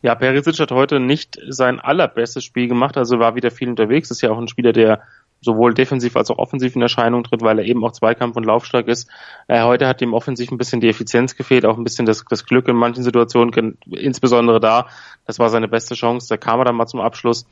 Ja, 0.02 0.16
Perisic 0.16 0.60
hat 0.60 0.72
heute 0.72 1.00
nicht 1.00 1.38
sein 1.50 1.80
allerbestes 1.80 2.44
Spiel 2.44 2.68
gemacht, 2.68 2.98
also 2.98 3.20
war 3.20 3.36
wieder 3.36 3.52
viel 3.52 3.70
unterwegs. 3.70 4.10
Ist 4.10 4.22
ja 4.22 4.32
auch 4.32 4.40
ein 4.40 4.48
Spieler, 4.48 4.74
der 4.74 5.04
sowohl 5.40 5.76
defensiv 5.76 6.16
als 6.16 6.32
auch 6.32 6.40
offensiv 6.40 6.76
in 6.76 6.82
Erscheinung 6.82 7.24
tritt, 7.24 7.44
weil 7.44 7.60
er 7.60 7.66
eben 7.66 7.84
auch 7.84 7.92
Zweikampf 7.92 8.36
und 8.38 8.46
Laufstark 8.46 8.88
ist. 8.88 9.08
Äh, 9.48 9.62
heute 9.62 9.88
hat 9.88 10.02
ihm 10.02 10.16
offensiv 10.16 10.50
ein 10.52 10.58
bisschen 10.58 10.82
die 10.82 10.90
Effizienz 10.90 11.36
gefehlt, 11.36 11.66
auch 11.66 11.78
ein 11.78 11.84
bisschen 11.84 12.08
das, 12.08 12.26
das 12.28 12.46
Glück 12.46 12.68
in 12.68 12.76
manchen 12.76 13.04
Situationen, 13.04 13.78
insbesondere 13.92 14.60
da. 14.60 14.88
Das 15.28 15.38
war 15.38 15.50
seine 15.50 15.68
beste 15.68 15.94
Chance. 15.94 16.28
Da 16.30 16.38
kam 16.38 16.60
er 16.60 16.66
dann 16.66 16.76
mal 16.76 16.88
zum 16.88 17.02
Abschluss. 17.02 17.46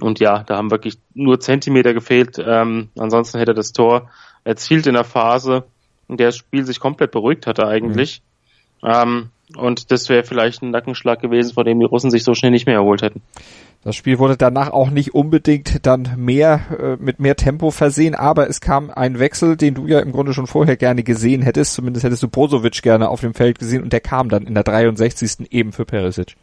Und 0.00 0.20
ja, 0.20 0.44
da 0.44 0.56
haben 0.56 0.70
wirklich 0.70 0.98
nur 1.14 1.40
Zentimeter 1.40 1.92
gefehlt. 1.92 2.38
Ähm, 2.38 2.90
ansonsten 2.96 3.38
hätte 3.40 3.50
er 3.50 3.54
das 3.54 3.72
Tor 3.72 4.08
erzielt 4.44 4.86
in 4.86 4.94
der 4.94 5.04
Phase, 5.04 5.64
in 6.08 6.16
der 6.16 6.28
das 6.28 6.36
Spiel 6.36 6.64
sich 6.64 6.80
komplett 6.80 7.10
beruhigt 7.10 7.46
hatte 7.46 7.66
eigentlich. 7.66 8.22
Mhm. 8.82 8.88
Ähm, 8.88 9.30
und 9.56 9.92
das 9.92 10.08
wäre 10.08 10.24
vielleicht 10.24 10.62
ein 10.62 10.70
Nackenschlag 10.70 11.20
gewesen, 11.20 11.54
vor 11.54 11.64
dem 11.64 11.78
die 11.78 11.86
Russen 11.86 12.10
sich 12.10 12.24
so 12.24 12.34
schnell 12.34 12.50
nicht 12.50 12.66
mehr 12.66 12.76
erholt 12.76 13.02
hätten. 13.02 13.22
Das 13.84 13.94
Spiel 13.94 14.18
wurde 14.18 14.36
danach 14.36 14.72
auch 14.72 14.90
nicht 14.90 15.14
unbedingt 15.14 15.86
dann 15.86 16.14
mehr 16.16 16.60
äh, 16.76 16.96
mit 17.00 17.20
mehr 17.20 17.36
Tempo 17.36 17.70
versehen, 17.70 18.16
aber 18.16 18.48
es 18.48 18.60
kam 18.60 18.90
ein 18.90 19.20
Wechsel, 19.20 19.56
den 19.56 19.74
du 19.74 19.86
ja 19.86 20.00
im 20.00 20.10
Grunde 20.10 20.34
schon 20.34 20.48
vorher 20.48 20.76
gerne 20.76 21.04
gesehen 21.04 21.42
hättest. 21.42 21.74
Zumindest 21.74 22.04
hättest 22.04 22.24
du 22.24 22.28
Brozovic 22.28 22.82
gerne 22.82 23.08
auf 23.08 23.20
dem 23.20 23.34
Feld 23.34 23.60
gesehen 23.60 23.84
und 23.84 23.92
der 23.92 24.00
kam 24.00 24.28
dann 24.28 24.44
in 24.44 24.54
der 24.54 24.64
63. 24.64 25.52
eben 25.52 25.70
für 25.70 25.84
Perisic. 25.84 26.34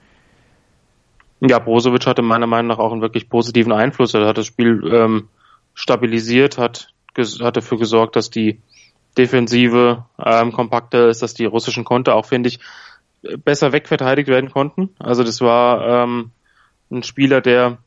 Ja, 1.41 1.59
Brozovic 1.59 2.07
hatte 2.07 2.21
meiner 2.21 2.47
Meinung 2.47 2.67
nach 2.67 2.79
auch 2.79 2.93
einen 2.93 3.01
wirklich 3.01 3.27
positiven 3.27 3.73
Einfluss. 3.73 4.13
Er 4.13 4.25
hat 4.25 4.37
das 4.37 4.45
Spiel 4.45 4.81
ähm, 4.89 5.27
stabilisiert, 5.73 6.57
hat, 6.57 6.93
hat 7.17 7.57
dafür 7.57 7.77
gesorgt, 7.77 8.15
dass 8.15 8.29
die 8.29 8.61
Defensive 9.17 10.05
ähm, 10.23 10.51
kompakter 10.51 11.09
ist, 11.09 11.21
dass 11.21 11.33
die 11.33 11.45
russischen 11.45 11.83
Konter 11.83 12.15
auch, 12.15 12.25
finde 12.25 12.49
ich, 12.49 12.59
besser 13.43 13.71
wegverteidigt 13.71 14.27
werden 14.27 14.51
konnten. 14.51 14.89
Also 14.99 15.23
das 15.23 15.41
war 15.41 16.03
ähm, 16.03 16.31
ein 16.91 17.03
Spieler, 17.03 17.41
der 17.41 17.77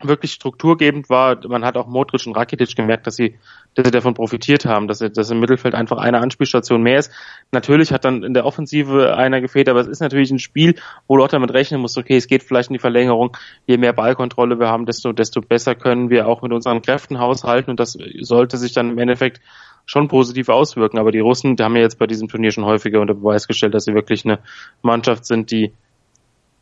wirklich 0.00 0.32
strukturgebend 0.32 1.10
war. 1.10 1.46
Man 1.48 1.64
hat 1.64 1.76
auch 1.76 1.88
Modric 1.88 2.26
und 2.26 2.36
Rakitic 2.36 2.76
gemerkt, 2.76 3.06
dass 3.06 3.16
sie, 3.16 3.36
dass 3.74 3.84
sie 3.84 3.90
davon 3.90 4.14
profitiert 4.14 4.64
haben, 4.64 4.86
dass, 4.86 4.98
sie, 4.98 5.10
dass 5.10 5.30
im 5.30 5.40
Mittelfeld 5.40 5.74
einfach 5.74 5.98
eine 5.98 6.20
Anspielstation 6.20 6.82
mehr 6.82 6.98
ist. 6.98 7.10
Natürlich 7.50 7.92
hat 7.92 8.04
dann 8.04 8.22
in 8.22 8.34
der 8.34 8.46
Offensive 8.46 9.16
einer 9.16 9.40
gefehlt, 9.40 9.68
aber 9.68 9.80
es 9.80 9.88
ist 9.88 10.00
natürlich 10.00 10.30
ein 10.30 10.38
Spiel, 10.38 10.76
wo 11.08 11.16
Lotte 11.16 11.32
damit 11.32 11.52
rechnen 11.52 11.80
muss, 11.80 11.96
okay, 11.96 12.16
es 12.16 12.28
geht 12.28 12.44
vielleicht 12.44 12.70
in 12.70 12.74
die 12.74 12.80
Verlängerung. 12.80 13.36
Je 13.66 13.76
mehr 13.76 13.92
Ballkontrolle 13.92 14.60
wir 14.60 14.68
haben, 14.68 14.86
desto, 14.86 15.12
desto 15.12 15.40
besser 15.40 15.74
können 15.74 16.10
wir 16.10 16.28
auch 16.28 16.42
mit 16.42 16.52
unseren 16.52 16.82
Kräften 16.82 17.18
haushalten 17.18 17.70
und 17.70 17.80
das 17.80 17.98
sollte 18.20 18.56
sich 18.56 18.72
dann 18.72 18.90
im 18.90 18.98
Endeffekt 18.98 19.40
schon 19.88 20.06
positiv 20.06 20.50
auswirken. 20.50 20.98
Aber 20.98 21.10
die 21.10 21.18
Russen, 21.18 21.56
die 21.56 21.64
haben 21.64 21.74
ja 21.74 21.82
jetzt 21.82 21.98
bei 21.98 22.06
diesem 22.06 22.28
Turnier 22.28 22.52
schon 22.52 22.66
häufiger 22.66 23.00
unter 23.00 23.14
Beweis 23.14 23.48
gestellt, 23.48 23.74
dass 23.74 23.84
sie 23.84 23.94
wirklich 23.94 24.24
eine 24.24 24.38
Mannschaft 24.82 25.24
sind, 25.24 25.50
die 25.50 25.72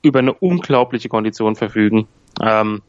über 0.01 0.21
eine 0.21 0.33
unglaubliche 0.33 1.09
Kondition 1.09 1.57
verfügen. 1.57 2.07
Ähm, 2.41 2.83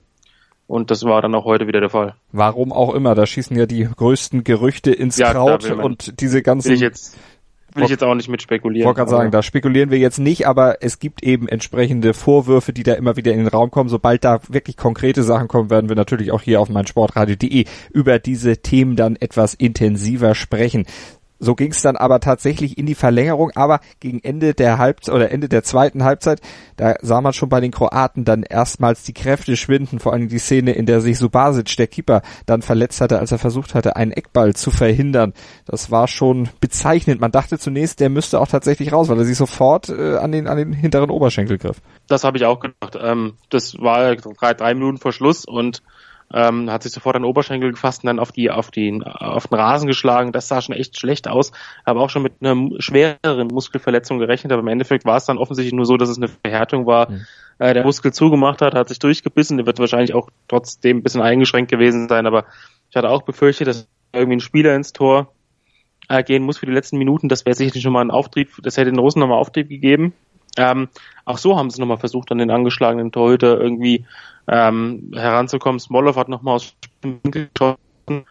und 0.67 0.91
das 0.91 1.03
war 1.03 1.21
dann 1.21 1.33
auch 1.33 1.45
heute 1.45 1.67
wieder 1.67 1.79
der 1.79 1.89
Fall. 1.89 2.15
Warum 2.31 2.71
auch 2.71 2.93
immer, 2.93 3.15
da 3.15 3.25
schießen 3.25 3.57
ja 3.57 3.65
die 3.65 3.85
größten 3.85 4.43
Gerüchte 4.43 4.91
ins 4.91 5.17
ja, 5.17 5.33
Kraut 5.33 5.69
und 5.71 6.21
diese 6.21 6.43
ganzen. 6.43 6.91
Will 7.73 7.83
ich 7.83 7.89
jetzt, 7.89 7.91
will 7.91 7.95
ich 7.95 8.01
jetzt 8.01 8.03
auch 8.03 8.15
nicht 8.15 8.29
mit 8.29 8.41
spekulieren. 8.41 8.81
Ich 8.81 8.85
wollte 8.85 8.99
gerade 8.99 9.11
sagen, 9.11 9.31
da 9.31 9.43
spekulieren 9.43 9.91
wir 9.91 9.97
jetzt 9.97 10.19
nicht, 10.19 10.47
aber 10.47 10.77
es 10.81 10.99
gibt 10.99 11.23
eben 11.23 11.47
entsprechende 11.47 12.13
Vorwürfe, 12.13 12.71
die 12.71 12.83
da 12.83 12.93
immer 12.93 13.17
wieder 13.17 13.33
in 13.33 13.39
den 13.39 13.47
Raum 13.47 13.71
kommen. 13.71 13.89
Sobald 13.89 14.23
da 14.23 14.39
wirklich 14.47 14.77
konkrete 14.77 15.21
Sachen 15.23 15.47
kommen, 15.47 15.69
werden 15.69 15.89
wir 15.89 15.95
natürlich 15.95 16.31
auch 16.31 16.41
hier 16.41 16.61
auf 16.61 16.69
meinsportradio.de 16.69 17.65
über 17.91 18.19
diese 18.19 18.57
Themen 18.57 18.95
dann 18.95 19.15
etwas 19.17 19.53
intensiver 19.53 20.33
sprechen. 20.33 20.85
So 21.39 21.55
ging 21.55 21.71
es 21.71 21.81
dann 21.81 21.95
aber 21.95 22.19
tatsächlich 22.19 22.77
in 22.77 22.85
die 22.85 22.95
Verlängerung, 22.95 23.51
aber 23.55 23.79
gegen 23.99 24.23
Ende 24.23 24.53
der 24.53 24.77
Halbzeit 24.77 25.13
oder 25.13 25.31
Ende 25.31 25.49
der 25.49 25.63
zweiten 25.63 26.03
Halbzeit, 26.03 26.41
da 26.77 26.95
sah 27.01 27.21
man 27.21 27.33
schon 27.33 27.49
bei 27.49 27.59
den 27.59 27.71
Kroaten 27.71 28.25
dann 28.25 28.43
erstmals 28.43 29.03
die 29.03 29.13
Kräfte 29.13 29.55
schwinden, 29.55 29.99
vor 29.99 30.13
allem 30.13 30.29
die 30.29 30.39
Szene, 30.39 30.71
in 30.73 30.85
der 30.85 31.01
sich 31.01 31.17
Subasic, 31.17 31.75
der 31.77 31.87
Keeper, 31.87 32.21
dann 32.45 32.61
verletzt 32.61 33.01
hatte, 33.01 33.19
als 33.19 33.31
er 33.31 33.39
versucht 33.39 33.75
hatte, 33.75 33.95
einen 33.95 34.11
Eckball 34.11 34.55
zu 34.55 34.71
verhindern. 34.71 35.33
Das 35.65 35.91
war 35.91 36.07
schon 36.07 36.49
bezeichnend. 36.59 37.21
Man 37.21 37.31
dachte 37.31 37.59
zunächst, 37.59 37.99
der 37.99 38.09
müsste 38.09 38.39
auch 38.39 38.47
tatsächlich 38.47 38.91
raus, 38.91 39.09
weil 39.09 39.19
er 39.19 39.25
sich 39.25 39.37
sofort 39.37 39.89
äh, 39.89 40.17
an, 40.17 40.31
den, 40.31 40.47
an 40.47 40.57
den 40.57 40.73
hinteren 40.73 41.09
Oberschenkel 41.09 41.57
griff. 41.57 41.81
Das 42.07 42.23
habe 42.23 42.37
ich 42.37 42.45
auch 42.45 42.59
gedacht. 42.59 42.97
Ähm, 42.99 43.33
das 43.49 43.75
war 43.79 44.15
drei, 44.15 44.53
drei 44.53 44.73
Minuten 44.73 44.97
vor 44.97 45.11
Schluss 45.11 45.45
und 45.45 45.83
ähm, 46.33 46.69
hat 46.69 46.83
sich 46.83 46.91
sofort 46.91 47.15
an 47.15 47.21
den 47.21 47.29
Oberschenkel 47.29 47.71
gefasst 47.71 48.03
und 48.03 48.07
dann 48.07 48.19
auf 48.19 48.31
die 48.31 48.51
auf 48.51 48.69
die 48.69 49.01
auf 49.03 49.47
den 49.47 49.57
Rasen 49.57 49.87
geschlagen. 49.87 50.31
Das 50.31 50.47
sah 50.47 50.61
schon 50.61 50.75
echt 50.75 50.99
schlecht 50.99 51.27
aus. 51.27 51.51
Habe 51.85 52.01
auch 52.01 52.09
schon 52.09 52.23
mit 52.23 52.33
einer 52.41 52.69
schwereren 52.79 53.47
Muskelverletzung 53.47 54.19
gerechnet, 54.19 54.51
aber 54.51 54.61
im 54.61 54.67
Endeffekt 54.67 55.05
war 55.05 55.17
es 55.17 55.25
dann 55.25 55.37
offensichtlich 55.37 55.73
nur 55.73 55.85
so, 55.85 55.95
dass 55.97 56.09
es 56.09 56.17
eine 56.17 56.27
Verhärtung 56.27 56.85
war. 56.85 57.09
Mhm. 57.09 57.25
Äh, 57.59 57.73
der 57.73 57.83
Muskel 57.83 58.13
zugemacht 58.13 58.61
hat, 58.61 58.75
hat 58.75 58.89
sich 58.89 58.99
durchgebissen. 58.99 59.57
Der 59.57 59.65
wird 59.65 59.79
wahrscheinlich 59.79 60.13
auch 60.13 60.29
trotzdem 60.47 60.97
ein 60.97 61.03
bisschen 61.03 61.21
eingeschränkt 61.21 61.71
gewesen 61.71 62.09
sein, 62.09 62.27
aber 62.27 62.45
ich 62.89 62.95
hatte 62.95 63.09
auch 63.09 63.23
befürchtet, 63.23 63.67
dass 63.67 63.87
irgendwie 64.13 64.37
ein 64.37 64.41
Spieler 64.41 64.75
ins 64.75 64.93
Tor 64.93 65.33
äh, 66.09 66.23
gehen 66.23 66.43
muss 66.43 66.57
für 66.57 66.65
die 66.65 66.71
letzten 66.73 66.97
Minuten. 66.97 67.29
Das 67.29 67.45
wäre 67.45 67.55
sicherlich 67.55 67.83
schon 67.83 67.93
mal 67.93 68.01
ein 68.01 68.11
Auftrieb, 68.11 68.51
das 68.63 68.77
hätte 68.77 68.91
den 68.91 68.99
Russen 68.99 69.19
nochmal 69.19 69.39
Auftrieb 69.39 69.69
gegeben. 69.69 70.13
Ähm, 70.57 70.89
auch 71.25 71.37
so 71.37 71.57
haben 71.57 71.69
sie 71.69 71.79
nochmal 71.79 71.97
versucht, 71.97 72.31
an 72.31 72.39
den 72.39 72.51
angeschlagenen 72.51 73.11
Torhüter 73.11 73.59
irgendwie 73.59 74.05
ähm, 74.47 75.11
heranzukommen. 75.13 75.79
Smolov 75.79 76.15
hat 76.15 76.29
nochmal 76.29 76.55
aus 76.55 76.73
Winkel 77.01 77.49
geschossen. 77.53 78.25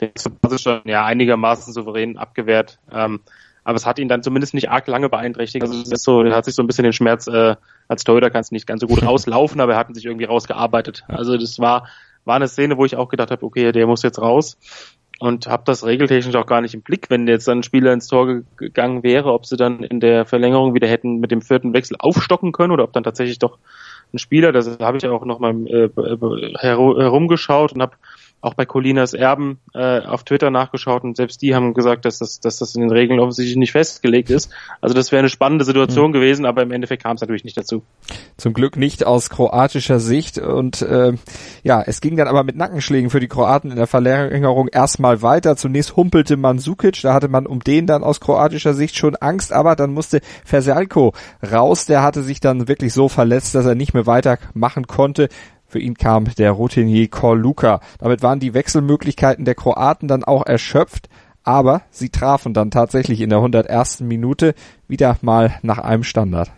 Der 0.00 0.10
ist 0.14 0.62
schon 0.62 0.80
ja 0.84 1.04
einigermaßen 1.04 1.72
souverän 1.72 2.16
abgewehrt. 2.16 2.78
Ähm, 2.90 3.20
aber 3.64 3.76
es 3.76 3.84
hat 3.84 3.98
ihn 3.98 4.08
dann 4.08 4.22
zumindest 4.22 4.54
nicht 4.54 4.70
arg 4.70 4.86
lange 4.86 5.10
beeinträchtigt. 5.10 5.62
Also 5.62 5.78
es 5.78 5.92
ist 5.92 6.04
so, 6.04 6.22
er 6.22 6.34
hat 6.34 6.46
sich 6.46 6.54
so 6.54 6.62
ein 6.62 6.66
bisschen 6.66 6.84
den 6.84 6.94
Schmerz, 6.94 7.26
äh, 7.26 7.56
als 7.88 8.04
Torhüter 8.04 8.30
kannst 8.30 8.50
du 8.50 8.54
nicht 8.54 8.66
ganz 8.66 8.80
so 8.80 8.86
gut 8.86 9.02
rauslaufen, 9.06 9.60
aber 9.60 9.74
er 9.74 9.78
hat 9.78 9.94
sich 9.94 10.06
irgendwie 10.06 10.24
rausgearbeitet. 10.24 11.04
Also 11.08 11.36
das 11.36 11.58
war, 11.58 11.86
war 12.24 12.36
eine 12.36 12.48
Szene, 12.48 12.78
wo 12.78 12.86
ich 12.86 12.96
auch 12.96 13.08
gedacht 13.08 13.30
habe, 13.30 13.44
okay, 13.44 13.72
der 13.72 13.86
muss 13.86 14.02
jetzt 14.02 14.20
raus 14.20 14.56
und 15.20 15.46
habe 15.46 15.64
das 15.66 15.84
regeltechnisch 15.84 16.34
auch 16.34 16.46
gar 16.46 16.62
nicht 16.62 16.72
im 16.72 16.80
Blick, 16.80 17.10
wenn 17.10 17.28
jetzt 17.28 17.46
dann 17.46 17.58
ein 17.58 17.62
Spieler 17.62 17.92
ins 17.92 18.06
Tor 18.06 18.40
gegangen 18.56 19.02
wäre, 19.02 19.32
ob 19.32 19.44
sie 19.44 19.58
dann 19.58 19.84
in 19.84 20.00
der 20.00 20.24
Verlängerung 20.24 20.74
wieder 20.74 20.88
hätten 20.88 21.20
mit 21.20 21.30
dem 21.30 21.42
vierten 21.42 21.74
Wechsel 21.74 21.96
aufstocken 21.98 22.52
können 22.52 22.72
oder 22.72 22.84
ob 22.84 22.94
dann 22.94 23.04
tatsächlich 23.04 23.38
doch 23.38 23.58
ein 24.14 24.18
Spieler, 24.18 24.50
das 24.50 24.78
habe 24.80 24.96
ich 24.96 25.06
auch 25.06 25.26
noch 25.26 25.38
mal 25.38 25.54
äh, 25.66 25.90
herumgeschaut 26.58 27.74
und 27.74 27.82
habe 27.82 27.96
auch 28.40 28.54
bei 28.54 28.64
Colinas 28.64 29.12
Erben 29.12 29.58
äh, 29.74 30.00
auf 30.00 30.24
Twitter 30.24 30.50
nachgeschaut 30.50 31.04
und 31.04 31.16
selbst 31.16 31.42
die 31.42 31.54
haben 31.54 31.74
gesagt, 31.74 32.04
dass 32.04 32.18
das, 32.18 32.40
dass 32.40 32.58
das 32.58 32.74
in 32.74 32.80
den 32.80 32.90
Regeln 32.90 33.20
offensichtlich 33.20 33.56
nicht 33.56 33.72
festgelegt 33.72 34.30
ist. 34.30 34.50
Also 34.80 34.94
das 34.94 35.12
wäre 35.12 35.20
eine 35.20 35.28
spannende 35.28 35.64
Situation 35.64 36.10
mhm. 36.10 36.14
gewesen, 36.14 36.46
aber 36.46 36.62
im 36.62 36.72
Endeffekt 36.72 37.02
kam 37.02 37.16
es 37.16 37.20
natürlich 37.20 37.44
nicht 37.44 37.56
dazu. 37.56 37.82
Zum 38.36 38.54
Glück 38.54 38.76
nicht 38.76 39.06
aus 39.06 39.28
kroatischer 39.28 40.00
Sicht 40.00 40.38
und 40.38 40.80
äh, 40.82 41.12
ja, 41.62 41.82
es 41.82 42.00
ging 42.00 42.16
dann 42.16 42.28
aber 42.28 42.42
mit 42.42 42.56
Nackenschlägen 42.56 43.10
für 43.10 43.20
die 43.20 43.28
Kroaten 43.28 43.70
in 43.70 43.76
der 43.76 43.86
Verlängerung 43.86 44.68
erstmal 44.68 45.20
weiter. 45.20 45.56
Zunächst 45.56 45.96
humpelte 45.96 46.36
man 46.36 46.58
Sukic, 46.58 47.02
da 47.02 47.12
hatte 47.12 47.28
man 47.28 47.46
um 47.46 47.60
den 47.60 47.86
dann 47.86 48.02
aus 48.02 48.20
kroatischer 48.20 48.72
Sicht 48.72 48.96
schon 48.96 49.16
Angst, 49.16 49.52
aber 49.52 49.76
dann 49.76 49.92
musste 49.92 50.20
Versalko 50.44 51.12
raus, 51.52 51.84
der 51.84 52.02
hatte 52.02 52.22
sich 52.22 52.40
dann 52.40 52.68
wirklich 52.68 52.94
so 52.94 53.08
verletzt, 53.08 53.54
dass 53.54 53.66
er 53.66 53.74
nicht 53.74 53.92
mehr 53.92 54.06
weitermachen 54.06 54.86
konnte. 54.86 55.28
Für 55.70 55.78
ihn 55.78 55.94
kam 55.94 56.24
der 56.36 56.50
Routinier 56.50 57.08
Luka. 57.36 57.78
Damit 58.00 58.24
waren 58.24 58.40
die 58.40 58.54
Wechselmöglichkeiten 58.54 59.44
der 59.44 59.54
Kroaten 59.54 60.08
dann 60.08 60.24
auch 60.24 60.44
erschöpft, 60.44 61.08
aber 61.44 61.82
sie 61.90 62.08
trafen 62.08 62.54
dann 62.54 62.72
tatsächlich 62.72 63.20
in 63.20 63.30
der 63.30 63.38
101. 63.38 64.00
Minute 64.00 64.54
wieder 64.88 65.16
mal 65.22 65.54
nach 65.62 65.78
einem 65.78 66.02
Standard. 66.02 66.50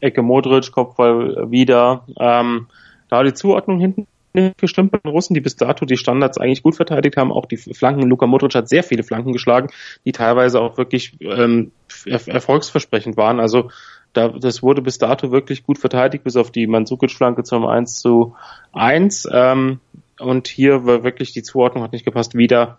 Ecke 0.00 0.22
Modric, 0.22 0.72
Kopfball 0.72 1.48
wieder. 1.52 2.04
Ähm, 2.18 2.66
da 3.08 3.22
die 3.22 3.34
Zuordnung 3.34 3.78
hinten 3.78 4.08
gestimmt 4.56 4.90
bei 4.90 4.98
den 4.98 5.12
Russen, 5.12 5.34
die 5.34 5.40
bis 5.40 5.54
dato 5.54 5.84
die 5.84 5.96
Standards 5.96 6.38
eigentlich 6.38 6.64
gut 6.64 6.74
verteidigt 6.74 7.16
haben. 7.16 7.32
Auch 7.32 7.46
die 7.46 7.56
Flanken, 7.56 8.02
Luka 8.02 8.26
Modric 8.26 8.54
hat 8.56 8.68
sehr 8.68 8.82
viele 8.82 9.04
Flanken 9.04 9.32
geschlagen, 9.32 9.68
die 10.04 10.12
teilweise 10.12 10.60
auch 10.60 10.76
wirklich 10.76 11.16
ähm, 11.20 11.70
erfolgsversprechend 12.04 13.16
waren. 13.16 13.38
Also 13.38 13.70
da, 14.12 14.28
das 14.28 14.62
wurde 14.62 14.82
bis 14.82 14.98
dato 14.98 15.30
wirklich 15.30 15.64
gut 15.64 15.78
verteidigt, 15.78 16.24
bis 16.24 16.36
auf 16.36 16.50
die 16.50 16.66
Mandzukic-Flanke 16.66 17.44
zum 17.44 17.66
1 17.66 17.96
zu 17.96 18.34
1. 18.72 19.28
Ähm, 19.32 19.80
und 20.18 20.48
hier 20.48 20.84
war 20.84 21.04
wirklich 21.04 21.32
die 21.32 21.42
Zuordnung 21.42 21.84
hat 21.84 21.92
nicht 21.92 22.04
gepasst. 22.04 22.34
Wieder 22.34 22.78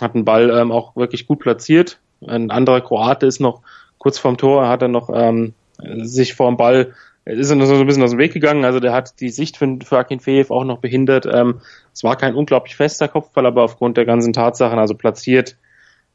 hat 0.00 0.14
den 0.14 0.24
Ball 0.24 0.50
ähm, 0.50 0.72
auch 0.72 0.96
wirklich 0.96 1.26
gut 1.26 1.40
platziert. 1.40 2.00
Ein 2.26 2.50
anderer 2.50 2.80
Kroate 2.80 3.26
ist 3.26 3.40
noch 3.40 3.62
kurz 3.98 4.18
vorm 4.18 4.38
Tor, 4.38 4.68
hat 4.68 4.82
er 4.82 4.88
noch 4.88 5.10
ähm, 5.12 5.54
sich 6.02 6.34
vorm 6.34 6.56
Ball 6.56 6.94
ist 7.24 7.50
er 7.50 7.66
so 7.66 7.74
ein 7.74 7.86
bisschen 7.86 8.02
aus 8.02 8.10
dem 8.10 8.18
Weg 8.18 8.32
gegangen. 8.32 8.64
Also 8.64 8.80
der 8.80 8.92
hat 8.92 9.20
die 9.20 9.28
Sicht 9.28 9.56
für, 9.56 9.78
für 9.84 9.98
Akin 9.98 10.20
Fejev 10.20 10.50
auch 10.50 10.64
noch 10.64 10.78
behindert. 10.78 11.26
Ähm, 11.26 11.60
es 11.92 12.02
war 12.02 12.16
kein 12.16 12.34
unglaublich 12.34 12.76
fester 12.76 13.08
Kopfball, 13.08 13.46
aber 13.46 13.62
aufgrund 13.62 13.96
der 13.96 14.06
ganzen 14.06 14.32
Tatsachen, 14.32 14.78
also 14.78 14.94
platziert, 14.94 15.56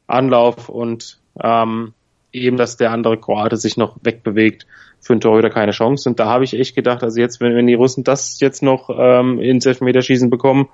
Anlauf 0.06 0.68
und 0.68 1.20
ähm, 1.40 1.94
eben, 2.36 2.56
dass 2.56 2.76
der 2.76 2.90
andere 2.90 3.18
Kroate 3.18 3.56
sich 3.56 3.76
noch 3.76 3.96
wegbewegt, 4.02 4.66
für 5.00 5.12
einen 5.12 5.20
Torhüter 5.20 5.50
keine 5.50 5.72
Chance. 5.72 6.08
Und 6.08 6.18
da 6.18 6.26
habe 6.26 6.44
ich 6.44 6.58
echt 6.58 6.74
gedacht, 6.74 7.02
also 7.02 7.20
jetzt, 7.20 7.40
wenn, 7.40 7.54
wenn 7.54 7.66
die 7.66 7.74
Russen 7.74 8.04
das 8.04 8.40
jetzt 8.40 8.62
noch 8.62 8.90
ähm, 8.96 9.38
ins 9.40 9.66
Elfmeterschießen 9.66 10.30
bekommen, 10.30 10.68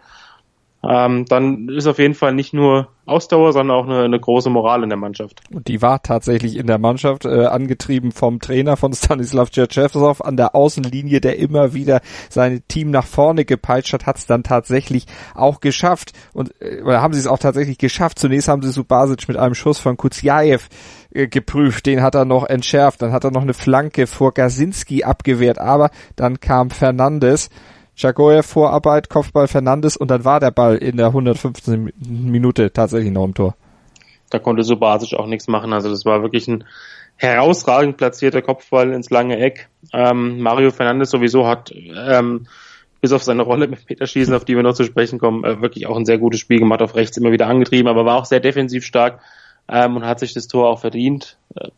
ähm, 0.84 1.26
dann 1.26 1.68
ist 1.68 1.86
auf 1.86 1.98
jeden 1.98 2.14
Fall 2.14 2.34
nicht 2.34 2.52
nur 2.52 2.88
Ausdauer, 3.06 3.52
sondern 3.52 3.76
auch 3.76 3.84
eine, 3.84 4.02
eine 4.02 4.18
große 4.18 4.50
Moral 4.50 4.82
in 4.82 4.88
der 4.88 4.98
Mannschaft. 4.98 5.40
Und 5.52 5.68
die 5.68 5.80
war 5.80 6.02
tatsächlich 6.02 6.56
in 6.56 6.66
der 6.66 6.78
Mannschaft, 6.78 7.24
äh, 7.24 7.46
angetrieben 7.46 8.10
vom 8.10 8.40
Trainer 8.40 8.76
von 8.76 8.92
Stanislav 8.92 9.50
Tschetschewsov 9.50 10.20
an 10.22 10.36
der 10.36 10.56
Außenlinie, 10.56 11.20
der 11.20 11.38
immer 11.38 11.72
wieder 11.72 12.00
sein 12.30 12.62
Team 12.66 12.90
nach 12.90 13.06
vorne 13.06 13.44
gepeitscht 13.44 13.92
hat, 13.92 14.06
hat 14.06 14.18
es 14.18 14.26
dann 14.26 14.42
tatsächlich 14.42 15.06
auch 15.34 15.60
geschafft. 15.60 16.12
Und 16.32 16.52
äh, 16.60 16.82
haben 16.84 17.14
sie 17.14 17.20
es 17.20 17.28
auch 17.28 17.38
tatsächlich 17.38 17.78
geschafft. 17.78 18.18
Zunächst 18.18 18.48
haben 18.48 18.62
sie 18.62 18.70
Subasic 18.70 19.28
mit 19.28 19.36
einem 19.36 19.54
Schuss 19.54 19.78
von 19.78 19.96
Kuziaev 19.96 20.68
geprüft, 21.12 21.86
den 21.86 22.02
hat 22.02 22.14
er 22.14 22.24
noch 22.24 22.46
entschärft, 22.46 23.02
dann 23.02 23.12
hat 23.12 23.24
er 23.24 23.30
noch 23.30 23.42
eine 23.42 23.54
Flanke 23.54 24.06
vor 24.06 24.32
Gasinski 24.32 25.04
abgewehrt, 25.04 25.58
aber 25.58 25.90
dann 26.16 26.40
kam 26.40 26.70
Fernandes 26.70 27.50
Jagoyev 27.96 28.46
Vorarbeit, 28.46 29.08
Kopfball 29.10 29.48
Fernandes 29.48 29.96
und 29.96 30.10
dann 30.10 30.24
war 30.24 30.40
der 30.40 30.50
Ball 30.50 30.76
in 30.76 30.96
der 30.96 31.08
115. 31.08 31.92
Minute 32.08 32.72
tatsächlich 32.72 33.12
noch 33.12 33.24
im 33.24 33.34
Tor. 33.34 33.54
Da 34.30 34.38
konnte 34.38 34.62
Subasic 34.62 35.18
auch 35.18 35.26
nichts 35.26 35.46
machen. 35.46 35.72
Also 35.72 35.90
das 35.90 36.04
war 36.04 36.22
wirklich 36.22 36.48
ein 36.48 36.64
herausragend 37.16 37.98
platzierter 37.98 38.40
Kopfball 38.40 38.92
ins 38.92 39.10
lange 39.10 39.38
Eck. 39.38 39.68
Ähm, 39.92 40.40
Mario 40.40 40.70
Fernandes 40.70 41.10
sowieso 41.10 41.46
hat 41.46 41.70
ähm, 41.72 42.46
bis 43.02 43.12
auf 43.12 43.22
seine 43.22 43.42
Rolle 43.42 43.68
mit 43.68 43.84
Peterschießen, 43.84 44.34
auf 44.34 44.46
die 44.46 44.56
wir 44.56 44.62
noch 44.62 44.74
zu 44.74 44.84
sprechen 44.84 45.18
kommen, 45.18 45.44
äh, 45.44 45.60
wirklich 45.60 45.86
auch 45.86 45.96
ein 45.96 46.06
sehr 46.06 46.18
gutes 46.18 46.40
Spiel 46.40 46.58
gemacht, 46.58 46.80
auf 46.80 46.94
rechts 46.94 47.18
immer 47.18 47.30
wieder 47.30 47.46
angetrieben, 47.46 47.88
aber 47.88 48.06
war 48.06 48.16
auch 48.16 48.24
sehr 48.24 48.40
defensiv 48.40 48.84
stark 48.86 49.20
ähm, 49.68 49.96
und 49.96 50.06
hat 50.06 50.20
sich 50.20 50.34
das 50.34 50.48
Tor 50.48 50.68
auch 50.68 50.80
verdient. 50.80 51.38
Äh, 51.54 51.68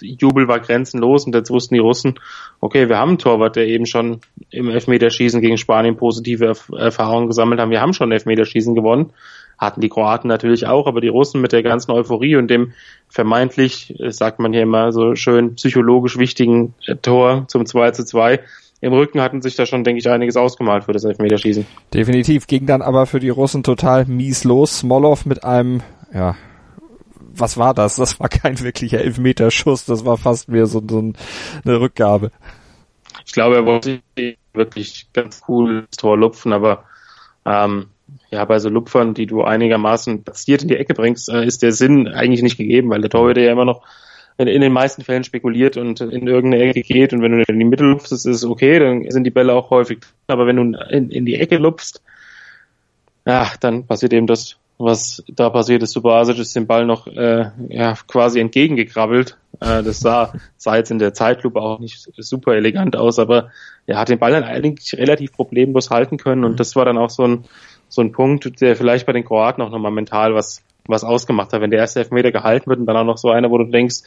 Jubel 0.00 0.48
war 0.48 0.60
grenzenlos 0.60 1.26
und 1.26 1.34
jetzt 1.34 1.50
wussten 1.50 1.74
die 1.74 1.80
Russen, 1.80 2.18
okay, 2.60 2.88
wir 2.88 2.98
haben 2.98 3.10
einen 3.10 3.18
Torwart, 3.18 3.56
der 3.56 3.66
eben 3.66 3.86
schon 3.86 4.20
im 4.50 4.68
Elfmeterschießen 4.68 5.40
gegen 5.40 5.58
Spanien 5.58 5.96
positive 5.96 6.46
Erf 6.46 6.70
Erfahrungen 6.70 7.28
gesammelt 7.28 7.60
haben. 7.60 7.70
Wir 7.70 7.80
haben 7.80 7.92
schon 7.92 8.12
Elfmeterschießen 8.12 8.74
gewonnen. 8.74 9.12
Hatten 9.56 9.80
die 9.80 9.88
Kroaten 9.88 10.28
natürlich 10.28 10.66
auch, 10.66 10.86
aber 10.86 11.00
die 11.00 11.08
Russen 11.08 11.40
mit 11.40 11.52
der 11.52 11.62
ganzen 11.62 11.92
Euphorie 11.92 12.36
und 12.36 12.48
dem 12.48 12.72
vermeintlich, 13.08 13.94
äh, 14.00 14.10
sagt 14.10 14.38
man 14.38 14.52
hier 14.52 14.62
immer 14.62 14.92
so 14.92 15.14
schön, 15.14 15.54
psychologisch 15.54 16.18
wichtigen 16.18 16.74
äh, 16.86 16.96
Tor 16.96 17.44
zum 17.48 17.66
2 17.66 17.92
zu 17.92 18.04
2 18.04 18.40
im 18.80 18.92
Rücken 18.92 19.22
hatten 19.22 19.40
sich 19.40 19.56
da 19.56 19.64
schon, 19.64 19.82
denke 19.82 20.00
ich, 20.00 20.10
einiges 20.10 20.36
ausgemalt 20.36 20.84
für 20.84 20.92
das 20.92 21.04
Elfmeterschießen. 21.04 21.64
Definitiv. 21.94 22.46
Ging 22.46 22.66
dann 22.66 22.82
aber 22.82 23.06
für 23.06 23.18
die 23.18 23.30
Russen 23.30 23.62
total 23.62 24.04
mies 24.04 24.44
los. 24.44 24.80
Smolov 24.80 25.24
mit 25.24 25.42
einem, 25.42 25.80
ja, 26.12 26.36
was 27.38 27.56
war 27.56 27.74
das? 27.74 27.96
Das 27.96 28.20
war 28.20 28.28
kein 28.28 28.60
wirklicher 28.60 29.00
Elfmeterschuss, 29.00 29.84
das 29.84 30.04
war 30.04 30.16
fast 30.16 30.48
mehr 30.48 30.66
so, 30.66 30.82
so 30.88 30.98
eine 30.98 31.80
Rückgabe. 31.80 32.30
Ich 33.26 33.32
glaube, 33.32 33.56
er 33.56 33.66
wollte 33.66 34.00
wirklich 34.52 35.06
ganz 35.12 35.42
cool 35.48 35.86
das 35.90 35.96
Tor 35.96 36.16
lupfen, 36.16 36.52
aber 36.52 36.84
ähm, 37.44 37.86
ja, 38.30 38.44
bei 38.44 38.58
so 38.58 38.68
Lupfern, 38.68 39.14
die 39.14 39.26
du 39.26 39.42
einigermaßen 39.42 40.24
platziert 40.24 40.62
in 40.62 40.68
die 40.68 40.76
Ecke 40.76 40.94
bringst, 40.94 41.28
äh, 41.28 41.44
ist 41.44 41.62
der 41.62 41.72
Sinn 41.72 42.08
eigentlich 42.08 42.42
nicht 42.42 42.56
gegeben, 42.56 42.90
weil 42.90 43.00
der 43.00 43.10
Torhüter 43.10 43.40
ja 43.40 43.52
immer 43.52 43.64
noch 43.64 43.82
in, 44.36 44.48
in 44.48 44.60
den 44.60 44.72
meisten 44.72 45.02
Fällen 45.02 45.24
spekuliert 45.24 45.76
und 45.76 46.00
in 46.00 46.26
irgendeine 46.26 46.64
Ecke 46.64 46.82
geht 46.82 47.12
und 47.12 47.22
wenn 47.22 47.32
du 47.32 47.44
in 47.46 47.58
die 47.58 47.64
Mitte 47.64 47.84
lupfst, 47.84 48.12
ist 48.12 48.26
es 48.26 48.44
okay, 48.44 48.78
dann 48.78 49.10
sind 49.10 49.24
die 49.24 49.30
Bälle 49.30 49.52
auch 49.52 49.70
häufig. 49.70 50.00
Aber 50.26 50.46
wenn 50.46 50.56
du 50.56 50.78
in, 50.90 51.10
in 51.10 51.24
die 51.24 51.36
Ecke 51.36 51.56
lupfst, 51.56 52.02
ja, 53.26 53.50
dann 53.60 53.86
passiert 53.86 54.12
eben 54.12 54.26
das, 54.26 54.56
was 54.78 55.22
da 55.28 55.50
passiert 55.50 55.82
ist. 55.82 55.92
Subasic 55.92 56.38
ist 56.38 56.56
dem 56.56 56.66
Ball 56.66 56.84
noch 56.84 57.06
äh, 57.06 57.50
ja, 57.68 57.94
quasi 58.06 58.40
entgegengekrabbelt. 58.40 59.38
Äh, 59.60 59.82
das 59.82 60.00
sah, 60.00 60.32
sah 60.56 60.76
jetzt 60.76 60.90
in 60.90 60.98
der 60.98 61.14
Zeitlupe 61.14 61.60
auch 61.60 61.78
nicht 61.78 62.08
super 62.16 62.54
elegant 62.54 62.96
aus, 62.96 63.18
aber 63.18 63.50
er 63.86 63.98
hat 63.98 64.08
den 64.08 64.18
Ball 64.18 64.32
dann 64.32 64.44
eigentlich 64.44 64.94
relativ 64.98 65.32
problemlos 65.32 65.90
halten 65.90 66.16
können 66.16 66.44
und 66.44 66.52
mhm. 66.52 66.56
das 66.56 66.74
war 66.74 66.84
dann 66.84 66.98
auch 66.98 67.10
so 67.10 67.24
ein, 67.24 67.44
so 67.88 68.02
ein 68.02 68.12
Punkt, 68.12 68.60
der 68.60 68.76
vielleicht 68.76 69.06
bei 69.06 69.12
den 69.12 69.24
Kroaten 69.24 69.62
auch 69.62 69.70
nochmal 69.70 69.92
mental 69.92 70.34
was, 70.34 70.62
was 70.86 71.04
ausgemacht 71.04 71.52
hat. 71.52 71.60
Wenn 71.60 71.70
der 71.70 71.80
erste 71.80 72.00
Elfmeter 72.00 72.32
gehalten 72.32 72.68
wird 72.68 72.80
und 72.80 72.86
dann 72.86 72.96
auch 72.96 73.04
noch 73.04 73.18
so 73.18 73.30
einer, 73.30 73.50
wo 73.50 73.58
du 73.58 73.64
denkst, 73.64 74.02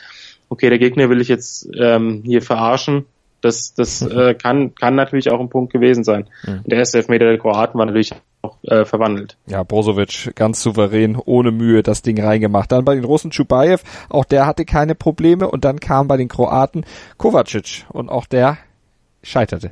okay, 0.50 0.70
der 0.70 0.80
Gegner 0.80 1.10
will 1.10 1.22
ich 1.22 1.28
jetzt 1.30 1.70
ähm, 1.78 2.24
hier 2.26 2.42
verarschen, 2.42 3.06
das, 3.42 3.74
das 3.74 4.02
äh, 4.02 4.34
kann, 4.34 4.76
kann 4.76 4.96
natürlich 4.96 5.32
auch 5.32 5.40
ein 5.40 5.50
Punkt 5.50 5.72
gewesen 5.72 6.04
sein. 6.04 6.28
Mhm. 6.46 6.64
Der 6.66 6.80
erste 6.80 6.98
Elfmeter 6.98 7.26
der 7.26 7.38
Kroaten 7.38 7.78
war 7.78 7.86
natürlich 7.86 8.12
auch 8.48 8.58
äh, 8.64 8.86
verwandelt. 8.86 9.38
Ja, 9.48 9.64
Brozovic 9.64 10.36
ganz 10.36 10.62
souverän, 10.62 11.18
ohne 11.24 11.52
Mühe 11.52 11.84
das 11.84 12.02
Ding 12.02 12.22
reingemacht. 12.22 12.72
Dann 12.72 12.86
bei 12.86 12.96
den 12.96 13.04
Russen 13.04 13.32
Chubayev, 13.32 13.84
auch 14.10 14.26
der 14.26 14.46
hatte 14.46 14.66
keine 14.66 14.96
Probleme 14.96 15.50
und 15.50 15.66
dann 15.66 15.80
kam 15.80 16.08
bei 16.08 16.18
den 16.18 16.28
Kroaten 16.28 16.86
Kovacic 17.18 17.86
und 17.90 18.10
auch 18.10 18.26
der 18.26 18.58
scheiterte. 19.24 19.72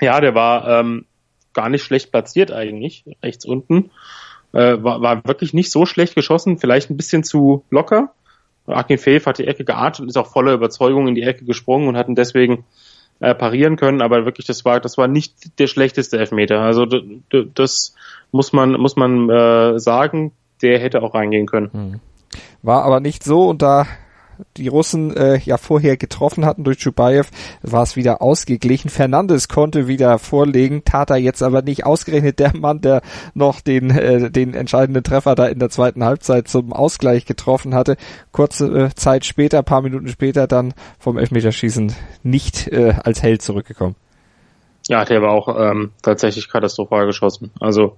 Ja, 0.00 0.20
der 0.20 0.34
war 0.34 0.80
ähm, 0.80 1.06
gar 1.52 1.68
nicht 1.68 1.82
schlecht 1.82 2.12
platziert 2.12 2.52
eigentlich, 2.52 3.04
rechts 3.22 3.44
unten. 3.44 3.90
Äh, 4.52 4.82
war, 4.82 5.00
war 5.00 5.24
wirklich 5.24 5.54
nicht 5.54 5.72
so 5.72 5.86
schlecht 5.86 6.14
geschossen, 6.14 6.58
vielleicht 6.58 6.90
ein 6.90 6.96
bisschen 6.96 7.24
zu 7.24 7.64
locker. 7.70 8.12
Akin 8.66 8.98
Fev 8.98 9.26
hat 9.26 9.38
die 9.38 9.46
Ecke 9.46 9.64
geartet 9.64 10.00
und 10.00 10.08
ist 10.08 10.16
auch 10.16 10.26
voller 10.26 10.52
Überzeugung 10.52 11.08
in 11.08 11.14
die 11.14 11.22
Ecke 11.22 11.44
gesprungen 11.44 11.88
und 11.88 11.96
hatten 11.96 12.14
deswegen 12.14 12.64
äh, 13.20 13.34
parieren 13.34 13.76
können, 13.76 14.02
aber 14.02 14.24
wirklich, 14.24 14.46
das 14.46 14.64
war, 14.64 14.80
das 14.80 14.98
war 14.98 15.08
nicht 15.08 15.58
der 15.58 15.66
schlechteste 15.66 16.18
Elfmeter. 16.18 16.60
Also 16.60 16.86
das 16.86 17.94
muss 18.32 18.52
man, 18.52 18.72
muss 18.72 18.96
man 18.96 19.30
äh, 19.30 19.78
sagen, 19.78 20.32
der 20.62 20.78
hätte 20.78 21.02
auch 21.02 21.14
reingehen 21.14 21.46
können. 21.46 21.70
Hm. 21.72 22.00
War 22.62 22.84
aber 22.84 23.00
nicht 23.00 23.22
so 23.22 23.48
und 23.48 23.62
da 23.62 23.86
die 24.56 24.68
Russen 24.68 25.16
äh, 25.16 25.38
ja 25.38 25.56
vorher 25.56 25.96
getroffen 25.96 26.44
hatten 26.44 26.64
durch 26.64 26.78
Chubayev, 26.78 27.30
war 27.62 27.82
es 27.82 27.96
wieder 27.96 28.22
ausgeglichen. 28.22 28.90
Fernandes 28.90 29.48
konnte 29.48 29.88
wieder 29.88 30.18
vorlegen, 30.18 30.84
tat 30.84 31.10
er 31.10 31.16
jetzt 31.16 31.42
aber 31.42 31.62
nicht. 31.62 31.84
Ausgerechnet 31.86 32.38
der 32.38 32.56
Mann, 32.56 32.80
der 32.80 33.02
noch 33.34 33.60
den, 33.60 33.90
äh, 33.90 34.30
den 34.30 34.54
entscheidenden 34.54 35.02
Treffer 35.02 35.34
da 35.34 35.46
in 35.46 35.58
der 35.58 35.70
zweiten 35.70 36.04
Halbzeit 36.04 36.48
zum 36.48 36.72
Ausgleich 36.72 37.26
getroffen 37.26 37.74
hatte. 37.74 37.96
Kurze 38.32 38.66
äh, 38.66 38.94
Zeit 38.94 39.24
später, 39.24 39.62
paar 39.62 39.82
Minuten 39.82 40.08
später 40.08 40.46
dann 40.46 40.74
vom 40.98 41.18
Elfmeterschießen 41.18 41.94
nicht 42.22 42.68
äh, 42.68 42.94
als 43.02 43.22
Held 43.22 43.42
zurückgekommen. 43.42 43.96
Ja, 44.88 45.04
der 45.04 45.20
war 45.22 45.30
auch 45.30 45.48
ähm, 45.58 45.92
tatsächlich 46.02 46.48
katastrophal 46.48 47.06
geschossen. 47.06 47.50
Also 47.60 47.96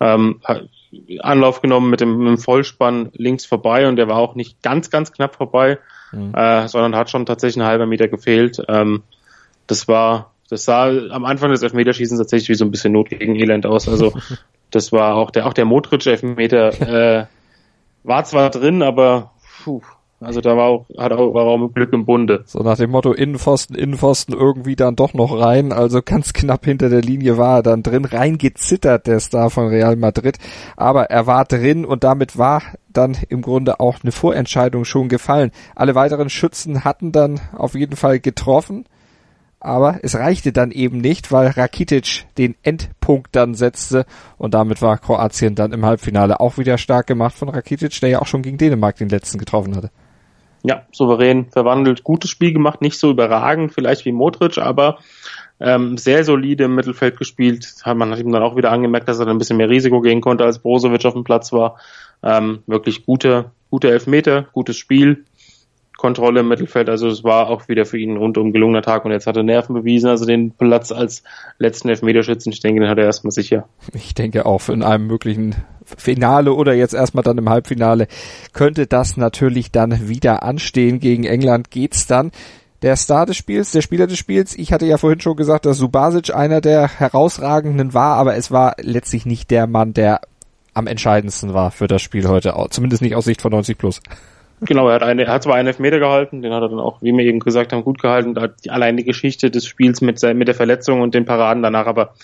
ähm, 0.00 0.40
Anlauf 1.20 1.60
genommen 1.60 1.90
mit 1.90 2.00
dem, 2.00 2.18
mit 2.18 2.28
dem, 2.28 2.38
Vollspann 2.38 3.10
links 3.12 3.44
vorbei 3.44 3.88
und 3.88 3.96
der 3.96 4.08
war 4.08 4.16
auch 4.16 4.34
nicht 4.34 4.62
ganz, 4.62 4.90
ganz 4.90 5.12
knapp 5.12 5.36
vorbei, 5.36 5.78
mhm. 6.12 6.34
äh, 6.34 6.68
sondern 6.68 6.96
hat 6.96 7.10
schon 7.10 7.26
tatsächlich 7.26 7.62
einen 7.62 7.68
halben 7.68 7.88
Meter 7.88 8.08
gefehlt. 8.08 8.62
Ähm, 8.68 9.02
das 9.66 9.88
war, 9.88 10.32
das 10.50 10.64
sah 10.64 10.88
am 10.88 11.24
Anfang 11.24 11.50
des 11.50 11.62
Elfmeterschießens 11.62 12.18
tatsächlich 12.18 12.48
wie 12.48 12.54
so 12.54 12.64
ein 12.64 12.70
bisschen 12.70 12.92
Not 12.92 13.10
gegen 13.10 13.36
Elend 13.36 13.66
aus. 13.66 13.88
Also 13.88 14.12
das 14.70 14.92
war 14.92 15.14
auch 15.14 15.30
der, 15.30 15.46
auch 15.46 15.52
der 15.52 15.64
Modric-Elfmeter 15.64 17.20
äh, 17.22 17.26
war 18.02 18.24
zwar 18.24 18.50
drin, 18.50 18.82
aber 18.82 19.32
puh, 19.64 19.80
also 20.24 20.40
da 20.40 20.56
war 20.56 20.66
auch, 20.66 20.86
hat 20.96 21.12
auch, 21.12 21.34
war 21.34 21.44
auch 21.44 21.68
Glück 21.72 21.92
im 21.92 22.04
Bunde. 22.04 22.42
So 22.46 22.60
nach 22.60 22.76
dem 22.76 22.90
Motto 22.90 23.12
Innenpfosten, 23.12 23.76
Innenpfosten 23.76 24.34
irgendwie 24.34 24.76
dann 24.76 24.96
doch 24.96 25.14
noch 25.14 25.38
rein. 25.38 25.72
Also 25.72 26.02
ganz 26.02 26.32
knapp 26.32 26.64
hinter 26.64 26.88
der 26.88 27.02
Linie 27.02 27.36
war 27.36 27.58
er 27.58 27.62
dann 27.62 27.82
drin. 27.82 28.04
Reingezittert 28.04 29.06
der 29.06 29.20
Star 29.20 29.50
von 29.50 29.68
Real 29.68 29.96
Madrid. 29.96 30.38
Aber 30.76 31.10
er 31.10 31.26
war 31.26 31.44
drin 31.44 31.84
und 31.84 32.04
damit 32.04 32.38
war 32.38 32.62
dann 32.92 33.16
im 33.28 33.42
Grunde 33.42 33.80
auch 33.80 33.98
eine 34.02 34.12
Vorentscheidung 34.12 34.84
schon 34.84 35.08
gefallen. 35.08 35.50
Alle 35.74 35.94
weiteren 35.94 36.30
Schützen 36.30 36.84
hatten 36.84 37.12
dann 37.12 37.40
auf 37.56 37.74
jeden 37.74 37.96
Fall 37.96 38.20
getroffen. 38.20 38.86
Aber 39.60 39.98
es 40.02 40.14
reichte 40.14 40.52
dann 40.52 40.72
eben 40.72 40.98
nicht, 40.98 41.32
weil 41.32 41.48
Rakitic 41.48 42.26
den 42.36 42.54
Endpunkt 42.62 43.34
dann 43.34 43.54
setzte 43.54 44.04
und 44.36 44.52
damit 44.52 44.82
war 44.82 44.98
Kroatien 44.98 45.54
dann 45.54 45.72
im 45.72 45.86
Halbfinale 45.86 46.38
auch 46.38 46.58
wieder 46.58 46.76
stark 46.76 47.06
gemacht 47.06 47.34
von 47.34 47.48
Rakitic, 47.48 47.98
der 48.00 48.10
ja 48.10 48.18
auch 48.20 48.26
schon 48.26 48.42
gegen 48.42 48.58
Dänemark 48.58 48.96
den 48.96 49.08
letzten 49.08 49.38
getroffen 49.38 49.74
hatte 49.74 49.90
ja, 50.64 50.82
souverän 50.92 51.50
verwandelt, 51.50 52.04
gutes 52.04 52.30
Spiel 52.30 52.52
gemacht, 52.52 52.80
nicht 52.80 52.98
so 52.98 53.10
überragend 53.10 53.72
vielleicht 53.72 54.06
wie 54.06 54.12
Modric, 54.12 54.58
aber 54.58 54.98
ähm, 55.60 55.98
sehr 55.98 56.24
solide 56.24 56.64
im 56.64 56.74
Mittelfeld 56.74 57.18
gespielt. 57.18 57.74
Man 57.84 58.10
hat 58.10 58.18
ihm 58.18 58.32
dann 58.32 58.42
auch 58.42 58.56
wieder 58.56 58.72
angemerkt, 58.72 59.06
dass 59.06 59.20
er 59.20 59.28
ein 59.28 59.38
bisschen 59.38 59.58
mehr 59.58 59.68
Risiko 59.68 60.00
gehen 60.00 60.22
konnte, 60.22 60.44
als 60.44 60.58
Brozovic 60.58 61.04
auf 61.04 61.12
dem 61.12 61.22
Platz 61.22 61.52
war. 61.52 61.78
Ähm, 62.22 62.60
wirklich 62.66 63.04
gute, 63.04 63.52
gute 63.70 63.90
Elfmeter, 63.90 64.46
gutes 64.52 64.76
Spiel. 64.76 65.24
Kontrolle 65.96 66.40
im 66.40 66.48
Mittelfeld. 66.48 66.88
Also 66.88 67.08
es 67.08 67.24
war 67.24 67.48
auch 67.48 67.68
wieder 67.68 67.86
für 67.86 67.98
ihn 67.98 68.16
rundum 68.16 68.52
gelungener 68.52 68.82
Tag 68.82 69.04
und 69.04 69.12
jetzt 69.12 69.26
hat 69.26 69.36
er 69.36 69.42
Nerven 69.42 69.74
bewiesen. 69.74 70.08
Also 70.10 70.26
den 70.26 70.50
Platz 70.50 70.92
als 70.92 71.22
letzten 71.58 71.88
Elfmeterschützen, 71.88 72.52
ich 72.52 72.60
denke, 72.60 72.80
den 72.80 72.90
hat 72.90 72.98
er 72.98 73.04
erstmal 73.04 73.30
sicher. 73.30 73.68
Ich 73.92 74.12
denke 74.12 74.44
auch 74.44 74.68
in 74.68 74.82
einem 74.82 75.06
möglichen 75.06 75.54
Finale 75.84 76.52
oder 76.52 76.74
jetzt 76.74 76.94
erstmal 76.94 77.24
dann 77.24 77.38
im 77.38 77.48
Halbfinale 77.48 78.08
könnte 78.52 78.86
das 78.86 79.16
natürlich 79.16 79.70
dann 79.70 80.08
wieder 80.08 80.42
anstehen. 80.42 81.00
Gegen 81.00 81.24
England 81.24 81.70
geht's 81.70 82.06
dann 82.06 82.30
der 82.82 82.96
Star 82.96 83.24
des 83.24 83.36
Spiels, 83.36 83.72
der 83.72 83.80
Spieler 83.80 84.06
des 84.06 84.18
Spiels. 84.18 84.56
Ich 84.56 84.72
hatte 84.72 84.86
ja 84.86 84.98
vorhin 84.98 85.20
schon 85.20 85.36
gesagt, 85.36 85.64
dass 85.64 85.78
Subasic 85.78 86.34
einer 86.34 86.60
der 86.60 86.88
herausragenden 86.88 87.94
war, 87.94 88.16
aber 88.16 88.36
es 88.36 88.50
war 88.50 88.74
letztlich 88.80 89.24
nicht 89.24 89.50
der 89.50 89.66
Mann, 89.66 89.94
der 89.94 90.20
am 90.74 90.86
entscheidendsten 90.86 91.54
war 91.54 91.70
für 91.70 91.86
das 91.86 92.02
Spiel 92.02 92.28
heute, 92.28 92.54
zumindest 92.70 93.00
nicht 93.00 93.14
aus 93.14 93.24
Sicht 93.24 93.40
von 93.40 93.52
90 93.52 93.78
plus. 93.78 94.02
Genau, 94.60 94.88
er 94.88 94.96
hat, 94.96 95.02
eine, 95.02 95.24
er 95.24 95.32
hat 95.32 95.42
zwar 95.42 95.54
einen 95.54 95.68
Elfmeter 95.68 95.98
gehalten, 95.98 96.42
den 96.42 96.52
hat 96.52 96.62
er 96.62 96.68
dann 96.68 96.78
auch, 96.78 97.00
wie 97.02 97.12
wir 97.12 97.24
eben 97.24 97.40
gesagt 97.40 97.72
haben, 97.72 97.84
gut 97.84 98.00
gehalten. 98.00 98.34
Da 98.34 98.42
hat 98.42 98.64
die, 98.64 98.70
allein 98.70 98.96
die 98.96 99.04
Geschichte 99.04 99.50
des 99.50 99.66
Spiels 99.66 100.00
mit, 100.00 100.22
mit 100.22 100.48
der 100.48 100.54
Verletzung 100.54 101.00
und 101.00 101.14
den 101.14 101.24
Paraden 101.24 101.62
danach, 101.62 101.86
aber 101.86 102.14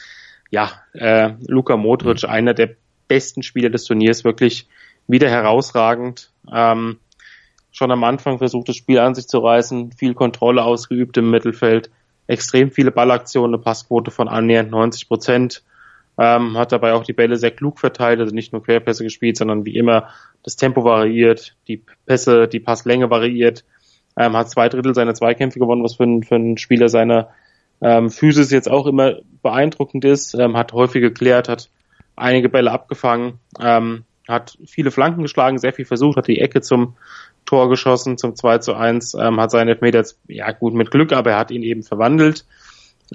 ja, 0.51 0.71
äh, 0.93 1.31
Luka 1.47 1.77
Modric, 1.77 2.23
mhm. 2.23 2.29
einer 2.29 2.55
der 2.55 2.71
besten 3.11 3.43
Spieler 3.43 3.71
des 3.71 3.85
Turniers, 3.85 4.23
wirklich 4.23 4.69
wieder 5.09 5.29
herausragend. 5.29 6.31
Ähm, 6.51 7.01
schon 7.73 7.91
am 7.91 8.05
Anfang 8.05 8.39
versucht, 8.39 8.69
das 8.69 8.77
Spiel 8.77 9.01
an 9.01 9.17
sich 9.17 9.27
zu 9.27 9.41
reißen, 9.41 9.91
viel 9.93 10.15
Kontrolle 10.15 10.63
ausgeübt 10.63 11.17
im 11.17 11.29
Mittelfeld, 11.29 11.91
extrem 12.29 12.71
viele 12.71 12.93
Ballaktionen, 12.93 13.55
eine 13.55 13.63
Passquote 13.63 14.13
von 14.13 14.29
annähernd 14.29 14.71
90 14.71 15.09
Prozent. 15.09 15.65
Ähm, 16.19 16.57
hat 16.57 16.71
dabei 16.71 16.93
auch 16.93 17.03
die 17.03 17.13
Bälle 17.13 17.37
sehr 17.37 17.51
klug 17.51 17.81
verteilt, 17.81 18.21
also 18.21 18.33
nicht 18.33 18.53
nur 18.53 18.63
Querpässe 18.63 19.03
gespielt, 19.03 19.37
sondern 19.37 19.65
wie 19.65 19.75
immer 19.75 20.11
das 20.45 20.55
Tempo 20.55 20.85
variiert, 20.85 21.57
die 21.67 21.83
Pässe, 22.07 22.47
die 22.47 22.61
Passlänge 22.61 23.11
variiert, 23.11 23.65
ähm, 24.17 24.37
hat 24.37 24.51
zwei 24.51 24.69
Drittel 24.69 24.95
seiner 24.95 25.15
Zweikämpfe 25.15 25.59
gewonnen, 25.59 25.83
was 25.83 25.97
für, 25.97 26.05
ein, 26.05 26.23
für 26.23 26.37
einen 26.37 26.59
Spieler 26.59 26.89
seiner 26.89 27.31
ähm, 27.81 28.11
Physis 28.11 28.51
jetzt 28.51 28.71
auch 28.71 28.87
immer 28.87 29.17
beeindruckend 29.43 30.05
ist, 30.05 30.35
ähm, 30.35 30.57
hat 30.57 30.73
häufig 30.73 31.01
geklärt, 31.01 31.49
hat 31.49 31.71
einige 32.21 32.49
Bälle 32.49 32.71
abgefangen, 32.71 33.41
ähm, 33.61 34.05
hat 34.29 34.59
viele 34.67 34.91
Flanken 34.91 35.23
geschlagen, 35.23 35.59
sehr 35.59 35.73
viel 35.73 35.85
versucht, 35.85 36.17
hat 36.17 36.29
die 36.29 36.41
Ecke 36.41 36.61
zum 36.61 36.97
Tor 37.47 37.69
geschossen, 37.69 38.19
zum 38.19 38.37
2 38.37 38.59
zu 38.59 38.75
1, 38.75 39.15
ähm, 39.15 39.41
hat 39.41 39.51
seinen 39.51 39.69
Elfmeter 39.69 40.05
ja 40.29 40.53
gut, 40.53 40.75
mit 40.75 40.91
Glück, 40.91 41.13
aber 41.13 41.33
er 41.33 41.39
hat 41.39 41.51
ihn 41.51 41.63
eben 41.63 41.83
verwandelt. 41.83 42.45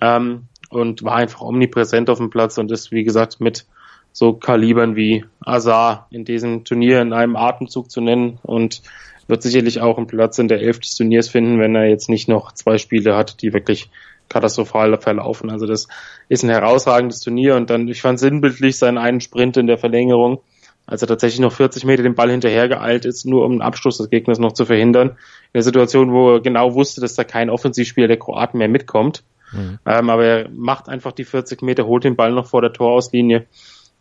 Ähm, 0.01 0.47
und 0.69 1.03
war 1.03 1.15
einfach 1.15 1.41
omnipräsent 1.41 2.09
auf 2.09 2.17
dem 2.17 2.29
Platz 2.29 2.57
und 2.57 2.71
ist, 2.71 2.91
wie 2.91 3.03
gesagt, 3.03 3.39
mit 3.39 3.65
so 4.11 4.33
Kalibern 4.33 4.95
wie 4.95 5.25
Azar 5.41 6.07
in 6.09 6.25
diesem 6.25 6.63
Turnier 6.63 7.01
in 7.01 7.13
einem 7.13 7.35
Atemzug 7.35 7.91
zu 7.91 8.01
nennen 8.01 8.39
und 8.43 8.81
wird 9.27 9.41
sicherlich 9.41 9.81
auch 9.81 9.97
einen 9.97 10.07
Platz 10.07 10.37
in 10.37 10.47
der 10.47 10.61
Elf 10.61 10.79
des 10.79 10.95
Turniers 10.95 11.29
finden, 11.29 11.59
wenn 11.59 11.75
er 11.75 11.85
jetzt 11.85 12.09
nicht 12.09 12.27
noch 12.27 12.51
zwei 12.51 12.77
Spiele 12.77 13.15
hat, 13.15 13.41
die 13.41 13.53
wirklich 13.53 13.89
katastrophal 14.29 14.97
verlaufen. 14.99 15.49
Also 15.49 15.65
das 15.65 15.88
ist 16.29 16.43
ein 16.43 16.49
herausragendes 16.49 17.21
Turnier 17.21 17.55
und 17.55 17.69
dann, 17.69 17.88
ich 17.88 18.01
fand 18.01 18.19
sinnbildlich 18.19 18.77
seinen 18.77 18.97
einen 18.97 19.21
Sprint 19.21 19.57
in 19.57 19.67
der 19.67 19.77
Verlängerung, 19.77 20.39
als 20.85 21.01
er 21.01 21.07
tatsächlich 21.07 21.39
noch 21.39 21.53
40 21.53 21.85
Meter 21.85 22.03
den 22.03 22.15
Ball 22.15 22.29
hinterher 22.29 22.67
geeilt 22.67 23.05
ist, 23.05 23.25
nur 23.25 23.45
um 23.45 23.53
den 23.53 23.61
Abschluss 23.61 23.97
des 23.97 24.09
Gegners 24.09 24.39
noch 24.39 24.53
zu 24.53 24.65
verhindern. 24.65 25.09
In 25.09 25.53
der 25.55 25.63
Situation, 25.63 26.11
wo 26.11 26.35
er 26.35 26.41
genau 26.41 26.73
wusste, 26.75 27.01
dass 27.01 27.15
da 27.15 27.23
kein 27.23 27.49
Offensivspieler 27.49 28.07
der 28.07 28.17
Kroaten 28.17 28.57
mehr 28.57 28.69
mitkommt 28.69 29.23
Mhm. 29.55 29.79
Ähm, 29.85 30.09
aber 30.09 30.25
er 30.25 30.49
macht 30.49 30.89
einfach 30.89 31.11
die 31.11 31.25
40 31.25 31.61
Meter, 31.61 31.85
holt 31.85 32.03
den 32.03 32.15
Ball 32.15 32.31
noch 32.31 32.47
vor 32.47 32.61
der 32.61 32.73
Torauslinie 32.73 33.45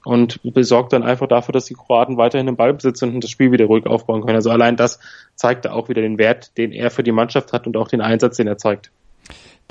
und 0.05 0.41
besorgt 0.43 0.93
dann 0.93 1.03
einfach 1.03 1.29
dafür, 1.29 1.53
dass 1.53 1.65
die 1.65 1.75
Kroaten 1.75 2.17
weiterhin 2.17 2.47
den 2.47 2.57
Ball 2.57 2.75
besitzen 2.75 3.15
und 3.15 3.25
das 3.25 3.31
Spiel 3.31 3.53
wieder 3.53 3.67
ruhig 3.67 3.87
aufbauen 3.87 4.23
können. 4.23 4.37
Also 4.37 4.51
allein 4.51 4.77
das 4.77 4.99
zeigt 5.35 5.67
auch 5.67 5.89
wieder 5.89 6.03
den 6.03 6.19
Wert, 6.19 6.57
den 6.59 6.73
er 6.73 6.91
für 6.91 7.03
die 7.03 7.13
Mannschaft 7.13 7.53
hat 7.53 7.67
und 7.67 7.77
auch 7.77 7.89
den 7.89 8.01
Einsatz, 8.01 8.37
den 8.37 8.47
er 8.47 8.59
zeigt. 8.59 8.91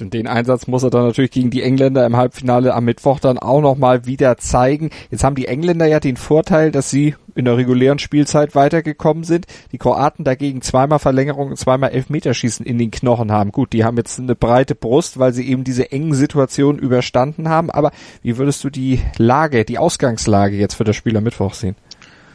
Und 0.01 0.13
den 0.13 0.27
Einsatz 0.27 0.67
muss 0.67 0.83
er 0.83 0.89
dann 0.89 1.05
natürlich 1.05 1.31
gegen 1.31 1.51
die 1.51 1.61
Engländer 1.61 2.05
im 2.05 2.17
Halbfinale 2.17 2.73
am 2.73 2.85
Mittwoch 2.85 3.19
dann 3.19 3.37
auch 3.37 3.61
nochmal 3.61 4.05
wieder 4.05 4.37
zeigen. 4.37 4.89
Jetzt 5.11 5.23
haben 5.23 5.35
die 5.35 5.47
Engländer 5.47 5.85
ja 5.85 5.99
den 5.99 6.17
Vorteil, 6.17 6.71
dass 6.71 6.89
sie 6.89 7.15
in 7.35 7.45
der 7.45 7.57
regulären 7.57 7.99
Spielzeit 7.99 8.55
weitergekommen 8.55 9.23
sind. 9.23 9.45
Die 9.71 9.77
Kroaten 9.77 10.23
dagegen 10.23 10.61
zweimal 10.61 10.99
Verlängerung 10.99 11.49
und 11.49 11.57
zweimal 11.57 11.91
Elfmeterschießen 11.91 12.65
in 12.65 12.77
den 12.77 12.91
Knochen 12.91 13.31
haben. 13.31 13.51
Gut, 13.51 13.73
die 13.73 13.83
haben 13.83 13.97
jetzt 13.97 14.19
eine 14.19 14.35
breite 14.35 14.75
Brust, 14.75 15.19
weil 15.19 15.33
sie 15.33 15.47
eben 15.47 15.63
diese 15.63 15.91
engen 15.91 16.13
Situationen 16.13 16.79
überstanden 16.79 17.49
haben. 17.49 17.69
Aber 17.69 17.91
wie 18.21 18.37
würdest 18.37 18.63
du 18.63 18.69
die 18.69 18.99
Lage, 19.17 19.63
die 19.63 19.77
Ausgangslage 19.77 20.57
jetzt 20.57 20.75
für 20.75 20.83
das 20.83 20.95
Spiel 20.95 21.15
am 21.17 21.23
Mittwoch 21.23 21.53
sehen? 21.53 21.75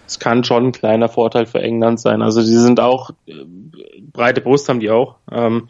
Es 0.07 0.19
kann 0.19 0.43
schon 0.43 0.69
ein 0.69 0.73
kleiner 0.73 1.09
Vorteil 1.09 1.45
für 1.45 1.61
England 1.61 2.01
sein. 2.01 2.23
Also 2.23 2.41
die 2.41 2.57
sind 2.57 2.81
auch, 2.81 3.11
äh, 3.27 3.35
breite 4.11 4.41
Brust 4.41 4.69
haben 4.69 4.81
die 4.81 4.91
auch. 4.91 5.17
Ähm, 5.31 5.69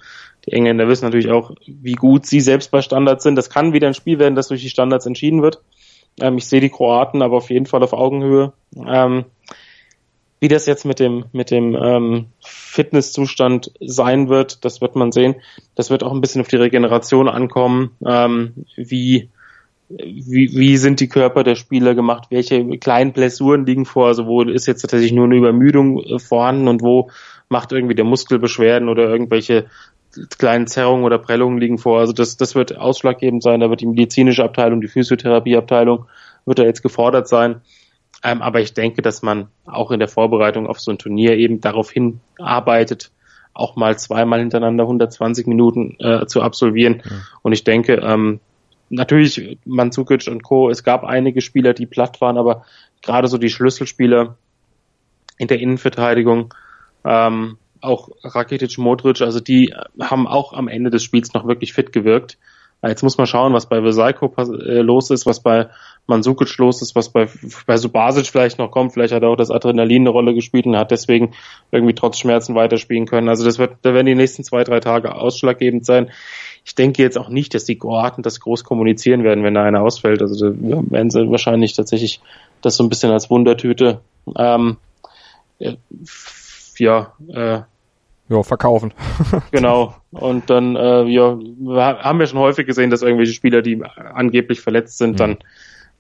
die 0.49 0.55
Engländer 0.55 0.89
wissen 0.89 1.05
natürlich 1.05 1.31
auch, 1.31 1.51
wie 1.67 1.93
gut 1.93 2.25
sie 2.25 2.41
selbst 2.41 2.71
bei 2.71 2.81
Standards 2.81 3.23
sind. 3.23 3.37
Das 3.37 3.51
kann 3.51 3.75
wieder 3.75 3.87
ein 3.87 3.95
Spiel 3.95 4.19
werden, 4.19 4.35
das 4.35 4.49
durch 4.49 4.63
die 4.63 4.71
Standards 4.71 5.05
entschieden 5.05 5.43
wird. 5.43 5.61
Ähm, 6.21 6.39
ich 6.39 6.47
sehe 6.47 6.61
die 6.61 6.71
Kroaten 6.71 7.21
aber 7.21 7.37
auf 7.37 7.51
jeden 7.51 7.67
Fall 7.67 7.83
auf 7.83 7.93
Augenhöhe. 7.93 8.53
Ähm, 8.75 9.27
wie 10.41 10.49
das 10.49 10.67
jetzt 10.67 10.87
mit 10.87 11.01
dem, 11.01 11.27
mit 11.33 11.51
dem 11.51 11.75
ähm, 11.75 12.27
Fitnesszustand 12.41 13.73
sein 13.81 14.29
wird, 14.29 14.65
das 14.65 14.81
wird 14.81 14.97
man 14.97 15.13
sehen. 15.13 15.35
Das 15.75 15.91
wird 15.91 16.03
auch 16.03 16.13
ein 16.13 16.21
bisschen 16.23 16.41
auf 16.41 16.49
die 16.49 16.57
Regeneration 16.57 17.29
ankommen. 17.29 17.91
Ähm, 18.07 18.65
wie, 18.77 19.29
wie, 19.89 20.51
wie 20.57 20.77
sind 20.79 21.01
die 21.01 21.09
Körper 21.09 21.43
der 21.43 21.57
Spieler 21.57 21.95
gemacht? 21.95 22.29
Welche 22.31 22.79
kleinen 22.79 23.13
Blessuren 23.13 23.67
liegen 23.67 23.85
vor? 23.85 24.07
Also 24.07 24.27
wo 24.27 24.43
ist 24.43 24.67
jetzt 24.67 24.81
tatsächlich 24.81 25.13
nur 25.13 25.25
eine 25.27 25.37
Übermüdung 25.37 26.03
äh, 26.03 26.19
vorhanden 26.19 26.69
und 26.69 26.81
wo 26.81 27.11
macht 27.51 27.73
irgendwie 27.73 27.95
der 27.95 28.05
Muskel 28.05 28.39
Beschwerden 28.39 28.89
oder 28.89 29.09
irgendwelche 29.09 29.67
kleinen 30.39 30.67
Zerrungen 30.67 31.05
oder 31.05 31.19
Prellungen 31.19 31.59
liegen 31.59 31.79
vor. 31.79 32.01
Also 32.01 32.13
das, 32.13 32.37
das 32.37 32.55
wird 32.55 32.77
ausschlaggebend 32.77 33.43
sein. 33.43 33.61
Da 33.61 33.71
wird 33.71 33.81
die 33.81 33.87
medizinische 33.87 34.45
Abteilung, 34.45 34.81
die 34.81 34.89
Physiotherapieabteilung 34.89 36.07
wird 36.47 36.59
da 36.59 36.65
jetzt 36.65 36.83
gefordert 36.83 37.29
sein. 37.29 37.61
Ähm, 38.25 38.43
aber 38.43 38.61
ich 38.61 38.75
denke, 38.75 39.03
dass 39.03 39.23
man 39.23 39.49
auch 39.65 39.91
in 39.91 40.01
der 40.01 40.09
Vorbereitung 40.09 40.67
auf 40.67 40.81
so 40.81 40.91
ein 40.91 40.99
Turnier 40.99 41.37
eben 41.37 41.61
darauf 41.61 41.91
hinarbeitet, 41.91 43.13
auch 43.55 43.77
mal 43.77 43.99
zweimal 43.99 44.41
hintereinander 44.41 44.85
120 44.85 45.47
Minuten 45.47 45.97
äh, 46.01 46.27
zu 46.27 46.43
absolvieren. 46.43 47.03
Mhm. 47.05 47.23
Und 47.43 47.53
ich 47.53 47.65
denke, 47.65 47.95
ähm, 47.95 48.41
natürlich 48.89 49.59
Manzukic 49.65 50.27
und 50.29 50.43
Co. 50.43 50.71
Es 50.71 50.83
gab 50.83 51.05
einige 51.05 51.41
Spieler, 51.41 51.75
die 51.75 51.87
platt 51.87 52.21
waren, 52.21 52.39
aber 52.39 52.65
gerade 53.03 53.29
so 53.29 53.39
die 53.39 53.51
Schlüsselspieler 53.51 54.37
in 55.37 55.49
der 55.49 55.61
Innenverteidigung 55.61 56.55
ähm, 57.05 57.59
auch 57.81 58.11
Rakitic, 58.23 58.79
Modric, 58.79 59.21
also 59.21 59.41
die 59.41 59.75
haben 60.01 60.27
auch 60.27 60.53
am 60.53 60.69
Ende 60.69 60.91
des 60.91 61.03
Spiels 61.03 61.33
noch 61.35 61.47
wirklich 61.47 61.73
fit 61.73 61.93
gewirkt. 61.93 62.39
Jetzt 62.81 63.03
muss 63.03 63.19
man 63.19 63.27
schauen, 63.27 63.53
was 63.55 63.69
bei 63.69 63.83
Vesaiko 63.83 64.33
äh, 64.37 64.83
los 64.83 65.11
ist, 65.11 65.27
was 65.27 65.41
bei 65.41 65.69
Mansukic 66.07 66.57
los 66.59 66.81
ist, 66.81 66.95
was 66.95 67.09
bei, 67.09 67.29
bei 67.67 67.77
Subasic 67.77 68.27
vielleicht 68.27 68.59
noch 68.59 68.71
kommt. 68.71 68.93
Vielleicht 68.93 69.13
hat 69.13 69.25
auch 69.25 69.35
das 69.35 69.51
Adrenalin 69.51 70.03
eine 70.03 70.11
Rolle 70.11 70.33
gespielt 70.33 70.65
und 70.65 70.77
hat 70.77 70.93
deswegen 70.93 71.33
irgendwie 71.73 71.95
trotz 71.95 72.19
Schmerzen 72.19 72.55
weiterspielen 72.55 73.07
können. 73.07 73.29
Also 73.29 73.45
das 73.45 73.59
wird, 73.59 73.79
da 73.83 73.95
werden 73.95 74.07
die 74.07 74.15
nächsten 74.15 74.45
zwei, 74.45 74.63
drei 74.63 74.79
Tage 74.79 75.17
ausschlaggebend 75.17 75.85
sein. 75.85 76.11
Ich 76.65 76.77
denke 76.77 77.03
jetzt 77.03 77.19
auch 77.19 77.31
nicht, 77.31 77.53
dass 77.53 77.65
die 77.65 77.79
Kroaten 77.79 78.23
das 78.23 78.39
groß 78.39 78.63
kommunizieren 78.63 79.25
werden, 79.25 79.43
wenn 79.43 79.55
da 79.55 79.65
einer 79.65 79.83
ausfällt. 79.83 80.23
Also 80.23 80.51
da 80.51 80.57
werden 80.61 81.11
sie 81.11 81.29
wahrscheinlich 81.31 81.73
tatsächlich 81.73 82.21
das 82.63 82.77
so 82.77 82.85
ein 82.85 82.91
bisschen 82.91 83.11
als 83.11 83.29
Wundertüte 83.29 84.01
ähm, 84.37 84.77
ja, 86.79 87.13
äh, 87.29 87.61
ja, 88.29 88.43
verkaufen. 88.43 88.93
genau. 89.51 89.95
Und 90.11 90.51
dann, 90.51 90.77
äh, 90.77 91.05
ja, 91.05 91.39
haben 91.77 92.19
wir 92.19 92.27
schon 92.27 92.39
häufig 92.39 92.67
gesehen, 92.67 92.91
dass 92.91 93.03
irgendwelche 93.03 93.33
Spieler, 93.33 93.63
die 93.63 93.83
angeblich 93.83 94.61
verletzt 94.61 94.99
sind, 94.99 95.13
mhm. 95.13 95.17
dann 95.17 95.39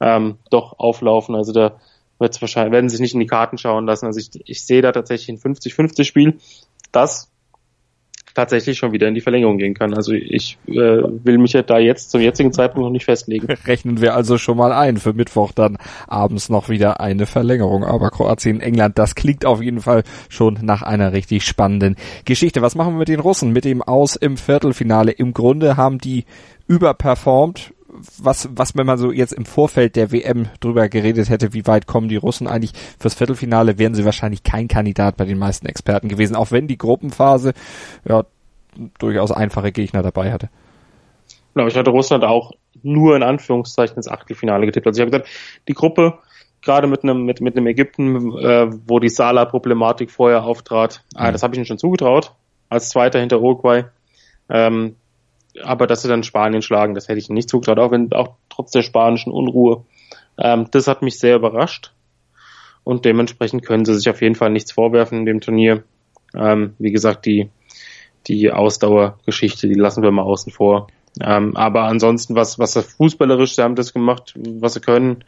ähm, 0.00 0.38
doch 0.50 0.78
auflaufen. 0.78 1.34
Also 1.34 1.52
da 1.52 1.80
wird's 2.18 2.40
wahrscheinlich, 2.40 2.72
werden 2.72 2.90
sich 2.90 3.00
nicht 3.00 3.14
in 3.14 3.20
die 3.20 3.26
Karten 3.26 3.56
schauen 3.56 3.86
lassen. 3.86 4.06
Also 4.06 4.20
ich, 4.20 4.30
ich 4.44 4.64
sehe 4.64 4.82
da 4.82 4.92
tatsächlich 4.92 5.28
ein 5.30 5.54
50-50 5.54 6.04
Spiel, 6.04 6.38
das 6.92 7.30
tatsächlich 8.38 8.79
schon 8.79 8.92
wieder 8.92 9.09
in 9.09 9.14
die 9.14 9.20
Verlängerung 9.20 9.59
gehen 9.59 9.74
kann. 9.74 9.94
Also 9.94 10.12
ich 10.12 10.59
äh, 10.68 10.72
will 10.72 11.38
mich 11.38 11.55
ja 11.55 11.62
da 11.62 11.79
jetzt 11.79 12.12
zum 12.12 12.20
jetzigen 12.20 12.53
Zeitpunkt 12.53 12.85
noch 12.85 12.92
nicht 12.92 13.05
festlegen. 13.05 13.48
Rechnen 13.66 14.01
wir 14.01 14.14
also 14.14 14.38
schon 14.38 14.57
mal 14.57 14.72
ein 14.72 14.98
für 14.98 15.12
Mittwoch 15.12 15.51
dann 15.51 15.77
abends 16.07 16.48
noch 16.48 16.68
wieder 16.68 17.01
eine 17.01 17.27
Verlängerung. 17.27 17.83
Aber 17.83 18.11
Kroatien, 18.11 18.61
England, 18.61 18.96
das 18.96 19.16
klingt 19.16 19.44
auf 19.44 19.61
jeden 19.61 19.81
Fall 19.81 20.05
schon 20.29 20.59
nach 20.62 20.83
einer 20.83 21.12
richtig 21.12 21.44
spannenden 21.44 21.96
Geschichte. 22.24 22.62
Was 22.62 22.77
machen 22.77 22.94
wir 22.94 22.98
mit 23.01 23.09
den 23.09 23.18
Russen? 23.20 23.53
Mit 23.53 23.64
dem 23.64 23.83
Aus 23.83 24.14
im 24.14 24.37
Viertelfinale. 24.37 25.11
Im 25.11 25.33
Grunde 25.33 25.77
haben 25.77 25.98
die 25.98 26.24
überperformt 26.68 27.72
was, 28.18 28.48
was 28.52 28.76
wenn 28.76 28.87
man 28.87 28.98
so 28.98 29.12
jetzt 29.12 29.32
im 29.32 29.44
Vorfeld 29.44 29.96
der 29.96 30.12
WM 30.12 30.48
drüber 30.61 30.88
geredet 30.88 31.28
hätte, 31.30 31.52
wie 31.52 31.66
weit 31.66 31.87
kommen 31.87 32.08
die 32.08 32.16
Russen 32.16 32.46
eigentlich 32.46 32.72
fürs 32.98 33.14
Viertelfinale, 33.14 33.78
wären 33.78 33.94
sie 33.94 34.04
wahrscheinlich 34.04 34.42
kein 34.42 34.68
Kandidat 34.68 35.16
bei 35.16 35.24
den 35.24 35.38
meisten 35.38 35.66
Experten 35.66 36.08
gewesen, 36.08 36.37
auch 36.37 36.50
wenn 36.50 36.66
die 36.66 36.78
Gruppenphase 36.78 37.52
ja 38.08 38.24
durchaus 38.98 39.32
einfache 39.32 39.72
Gegner 39.72 40.02
dabei 40.02 40.32
hatte. 40.32 40.50
Genau, 41.54 41.66
ich 41.66 41.76
hatte 41.76 41.90
Russland 41.90 42.24
auch 42.24 42.52
nur 42.82 43.16
in 43.16 43.22
Anführungszeichen 43.22 43.96
ins 43.96 44.08
Achtelfinale 44.08 44.66
getippt. 44.66 44.87
Also 44.87 45.00
ich 45.00 45.02
habe 45.02 45.11
gesagt, 45.11 45.28
die 45.66 45.74
Gruppe 45.74 46.18
gerade 46.62 46.87
mit 46.87 47.02
einem 47.02 47.24
mit 47.24 47.40
mit 47.40 47.56
einem 47.56 47.66
Ägypten, 47.66 48.37
äh, 48.38 48.70
wo 48.87 48.98
die 48.98 49.08
Sala-Problematik 49.08 50.11
vorher 50.11 50.44
auftrat, 50.44 51.02
ah, 51.14 51.22
mhm. 51.22 51.26
ah, 51.26 51.32
das 51.32 51.42
habe 51.42 51.54
ich 51.54 51.58
ihnen 51.58 51.66
schon 51.66 51.78
zugetraut 51.78 52.32
als 52.68 52.90
Zweiter 52.90 53.18
hinter 53.20 53.40
Uruguay. 53.40 53.84
Ähm, 54.50 54.96
aber 55.62 55.87
dass 55.87 56.02
sie 56.02 56.08
dann 56.08 56.22
Spanien 56.22 56.62
schlagen, 56.62 56.94
das 56.94 57.08
hätte 57.08 57.18
ich 57.18 57.28
nicht 57.28 57.48
zugetraut, 57.48 57.78
auch 57.78 57.90
wenn 57.90 58.12
auch 58.12 58.34
trotz 58.48 58.72
der 58.72 58.82
spanischen 58.82 59.32
Unruhe. 59.32 59.84
Ähm, 60.38 60.68
das 60.70 60.87
hat 60.87 61.02
mich 61.02 61.18
sehr 61.18 61.37
überrascht 61.37 61.92
und 62.84 63.04
dementsprechend 63.04 63.64
können 63.64 63.84
sie 63.84 63.94
sich 63.94 64.08
auf 64.08 64.22
jeden 64.22 64.34
Fall 64.34 64.50
nichts 64.50 64.72
vorwerfen 64.72 65.20
in 65.20 65.26
dem 65.26 65.40
Turnier. 65.40 65.82
Ähm, 66.34 66.74
wie 66.78 66.92
gesagt, 66.92 67.26
die 67.26 67.50
die 68.26 68.52
Ausdauergeschichte, 68.52 69.68
die 69.68 69.74
lassen 69.74 70.02
wir 70.02 70.11
mal 70.11 70.22
außen 70.22 70.52
vor. 70.52 70.88
Ähm, 71.20 71.56
aber 71.56 71.84
ansonsten, 71.84 72.34
was 72.34 72.58
was 72.58 72.76
fußballerisch, 72.76 73.56
sie 73.56 73.62
haben 73.62 73.74
das 73.74 73.92
gemacht, 73.92 74.34
was 74.37 74.74
sie 74.74 74.80
können. 74.80 75.24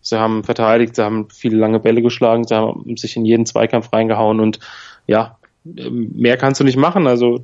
Sie 0.00 0.18
haben 0.18 0.44
verteidigt, 0.44 0.96
sie 0.96 1.02
haben 1.02 1.28
viele 1.30 1.56
lange 1.56 1.80
Bälle 1.80 2.02
geschlagen, 2.02 2.46
sie 2.46 2.54
haben 2.54 2.96
sich 2.96 3.16
in 3.16 3.24
jeden 3.24 3.46
Zweikampf 3.46 3.90
reingehauen 3.92 4.38
und 4.38 4.60
ja, 5.06 5.38
mehr 5.64 6.36
kannst 6.36 6.60
du 6.60 6.64
nicht 6.64 6.76
machen. 6.76 7.06
Also 7.06 7.42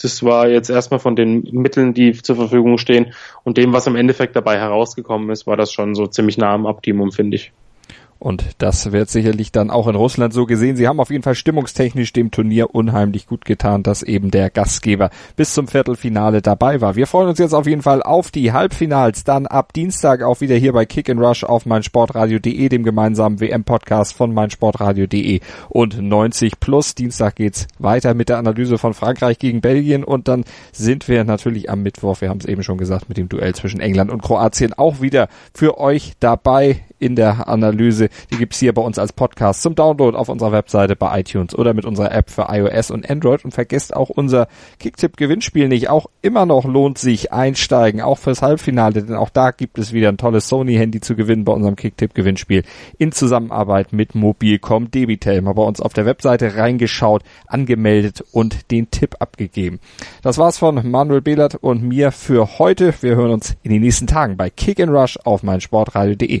das 0.00 0.22
war 0.22 0.48
jetzt 0.48 0.70
erstmal 0.70 1.00
von 1.00 1.16
den 1.16 1.42
Mitteln, 1.52 1.94
die 1.94 2.12
zur 2.12 2.36
Verfügung 2.36 2.78
stehen 2.78 3.14
und 3.42 3.56
dem, 3.56 3.72
was 3.72 3.86
im 3.86 3.96
Endeffekt 3.96 4.36
dabei 4.36 4.58
herausgekommen 4.58 5.30
ist, 5.30 5.46
war 5.46 5.56
das 5.56 5.72
schon 5.72 5.94
so 5.94 6.06
ziemlich 6.06 6.38
nah 6.38 6.52
am 6.52 6.66
Optimum, 6.66 7.10
finde 7.10 7.36
ich. 7.36 7.52
Und 8.24 8.42
das 8.56 8.90
wird 8.90 9.10
sicherlich 9.10 9.52
dann 9.52 9.68
auch 9.68 9.86
in 9.86 9.96
Russland 9.96 10.32
so 10.32 10.46
gesehen. 10.46 10.76
Sie 10.76 10.88
haben 10.88 10.98
auf 10.98 11.10
jeden 11.10 11.22
Fall 11.22 11.34
stimmungstechnisch 11.34 12.10
dem 12.14 12.30
Turnier 12.30 12.74
unheimlich 12.74 13.26
gut 13.26 13.44
getan, 13.44 13.82
dass 13.82 14.02
eben 14.02 14.30
der 14.30 14.48
Gastgeber 14.48 15.10
bis 15.36 15.52
zum 15.52 15.68
Viertelfinale 15.68 16.40
dabei 16.40 16.80
war. 16.80 16.96
Wir 16.96 17.06
freuen 17.06 17.28
uns 17.28 17.38
jetzt 17.38 17.52
auf 17.52 17.66
jeden 17.66 17.82
Fall 17.82 18.02
auf 18.02 18.30
die 18.30 18.54
Halbfinals. 18.54 19.24
Dann 19.24 19.46
ab 19.46 19.74
Dienstag 19.74 20.22
auch 20.22 20.40
wieder 20.40 20.54
hier 20.54 20.72
bei 20.72 20.86
Kick 20.86 21.10
and 21.10 21.20
Rush 21.20 21.44
auf 21.44 21.66
meinsportradio.de, 21.66 22.70
dem 22.70 22.82
gemeinsamen 22.82 23.40
WM-Podcast 23.40 24.14
von 24.14 24.32
meinsportradio.de 24.32 25.40
und 25.68 26.00
90 26.00 26.60
plus. 26.60 26.94
Dienstag 26.94 27.36
geht's 27.36 27.66
weiter 27.78 28.14
mit 28.14 28.30
der 28.30 28.38
Analyse 28.38 28.78
von 28.78 28.94
Frankreich 28.94 29.38
gegen 29.38 29.60
Belgien 29.60 30.02
und 30.02 30.28
dann 30.28 30.44
sind 30.72 31.08
wir 31.08 31.24
natürlich 31.24 31.68
am 31.68 31.82
Mittwoch, 31.82 32.22
wir 32.22 32.30
haben 32.30 32.40
es 32.40 32.46
eben 32.46 32.62
schon 32.62 32.78
gesagt, 32.78 33.10
mit 33.10 33.18
dem 33.18 33.28
Duell 33.28 33.54
zwischen 33.54 33.80
England 33.80 34.10
und 34.10 34.22
Kroatien 34.22 34.72
auch 34.72 35.02
wieder 35.02 35.28
für 35.52 35.76
euch 35.76 36.14
dabei 36.20 36.80
in 37.04 37.16
der 37.16 37.48
Analyse. 37.48 38.08
Die 38.32 38.38
gibt's 38.38 38.58
hier 38.58 38.72
bei 38.72 38.80
uns 38.80 38.98
als 38.98 39.12
Podcast 39.12 39.60
zum 39.62 39.74
Download 39.74 40.16
auf 40.16 40.30
unserer 40.30 40.52
Webseite 40.52 40.96
bei 40.96 41.20
iTunes 41.20 41.54
oder 41.54 41.74
mit 41.74 41.84
unserer 41.84 42.12
App 42.12 42.30
für 42.30 42.46
iOS 42.48 42.90
und 42.90 43.08
Android. 43.08 43.44
Und 43.44 43.52
vergesst 43.52 43.94
auch 43.94 44.08
unser 44.08 44.48
Kicktipp-Gewinnspiel 44.78 45.68
nicht. 45.68 45.90
Auch 45.90 46.06
immer 46.22 46.46
noch 46.46 46.64
lohnt 46.64 46.96
sich 46.96 47.32
einsteigen, 47.32 48.00
auch 48.00 48.18
fürs 48.18 48.40
Halbfinale, 48.40 49.02
denn 49.02 49.16
auch 49.16 49.28
da 49.28 49.50
gibt 49.50 49.78
es 49.78 49.92
wieder 49.92 50.08
ein 50.08 50.16
tolles 50.16 50.48
Sony-Handy 50.48 51.00
zu 51.00 51.14
gewinnen 51.14 51.44
bei 51.44 51.52
unserem 51.52 51.76
Kicktipp-Gewinnspiel 51.76 52.64
in 52.96 53.12
Zusammenarbeit 53.12 53.92
mit 53.92 54.14
Mobilcom 54.14 54.90
Debitel. 54.90 55.42
Mal 55.42 55.52
bei 55.52 55.62
uns 55.62 55.82
auf 55.82 55.92
der 55.92 56.06
Webseite 56.06 56.56
reingeschaut, 56.56 57.22
angemeldet 57.46 58.24
und 58.32 58.70
den 58.70 58.90
Tipp 58.90 59.16
abgegeben. 59.18 59.78
Das 60.22 60.38
war's 60.38 60.56
von 60.56 60.90
Manuel 60.90 61.20
Behlert 61.20 61.56
und 61.56 61.82
mir 61.82 62.12
für 62.12 62.58
heute. 62.58 62.94
Wir 63.02 63.16
hören 63.16 63.32
uns 63.32 63.56
in 63.62 63.70
den 63.70 63.82
nächsten 63.82 64.06
Tagen 64.06 64.38
bei 64.38 64.48
Kick 64.48 64.80
and 64.80 64.90
Rush 64.90 65.18
auf 65.24 65.42
meinsportradio.de. 65.42 66.40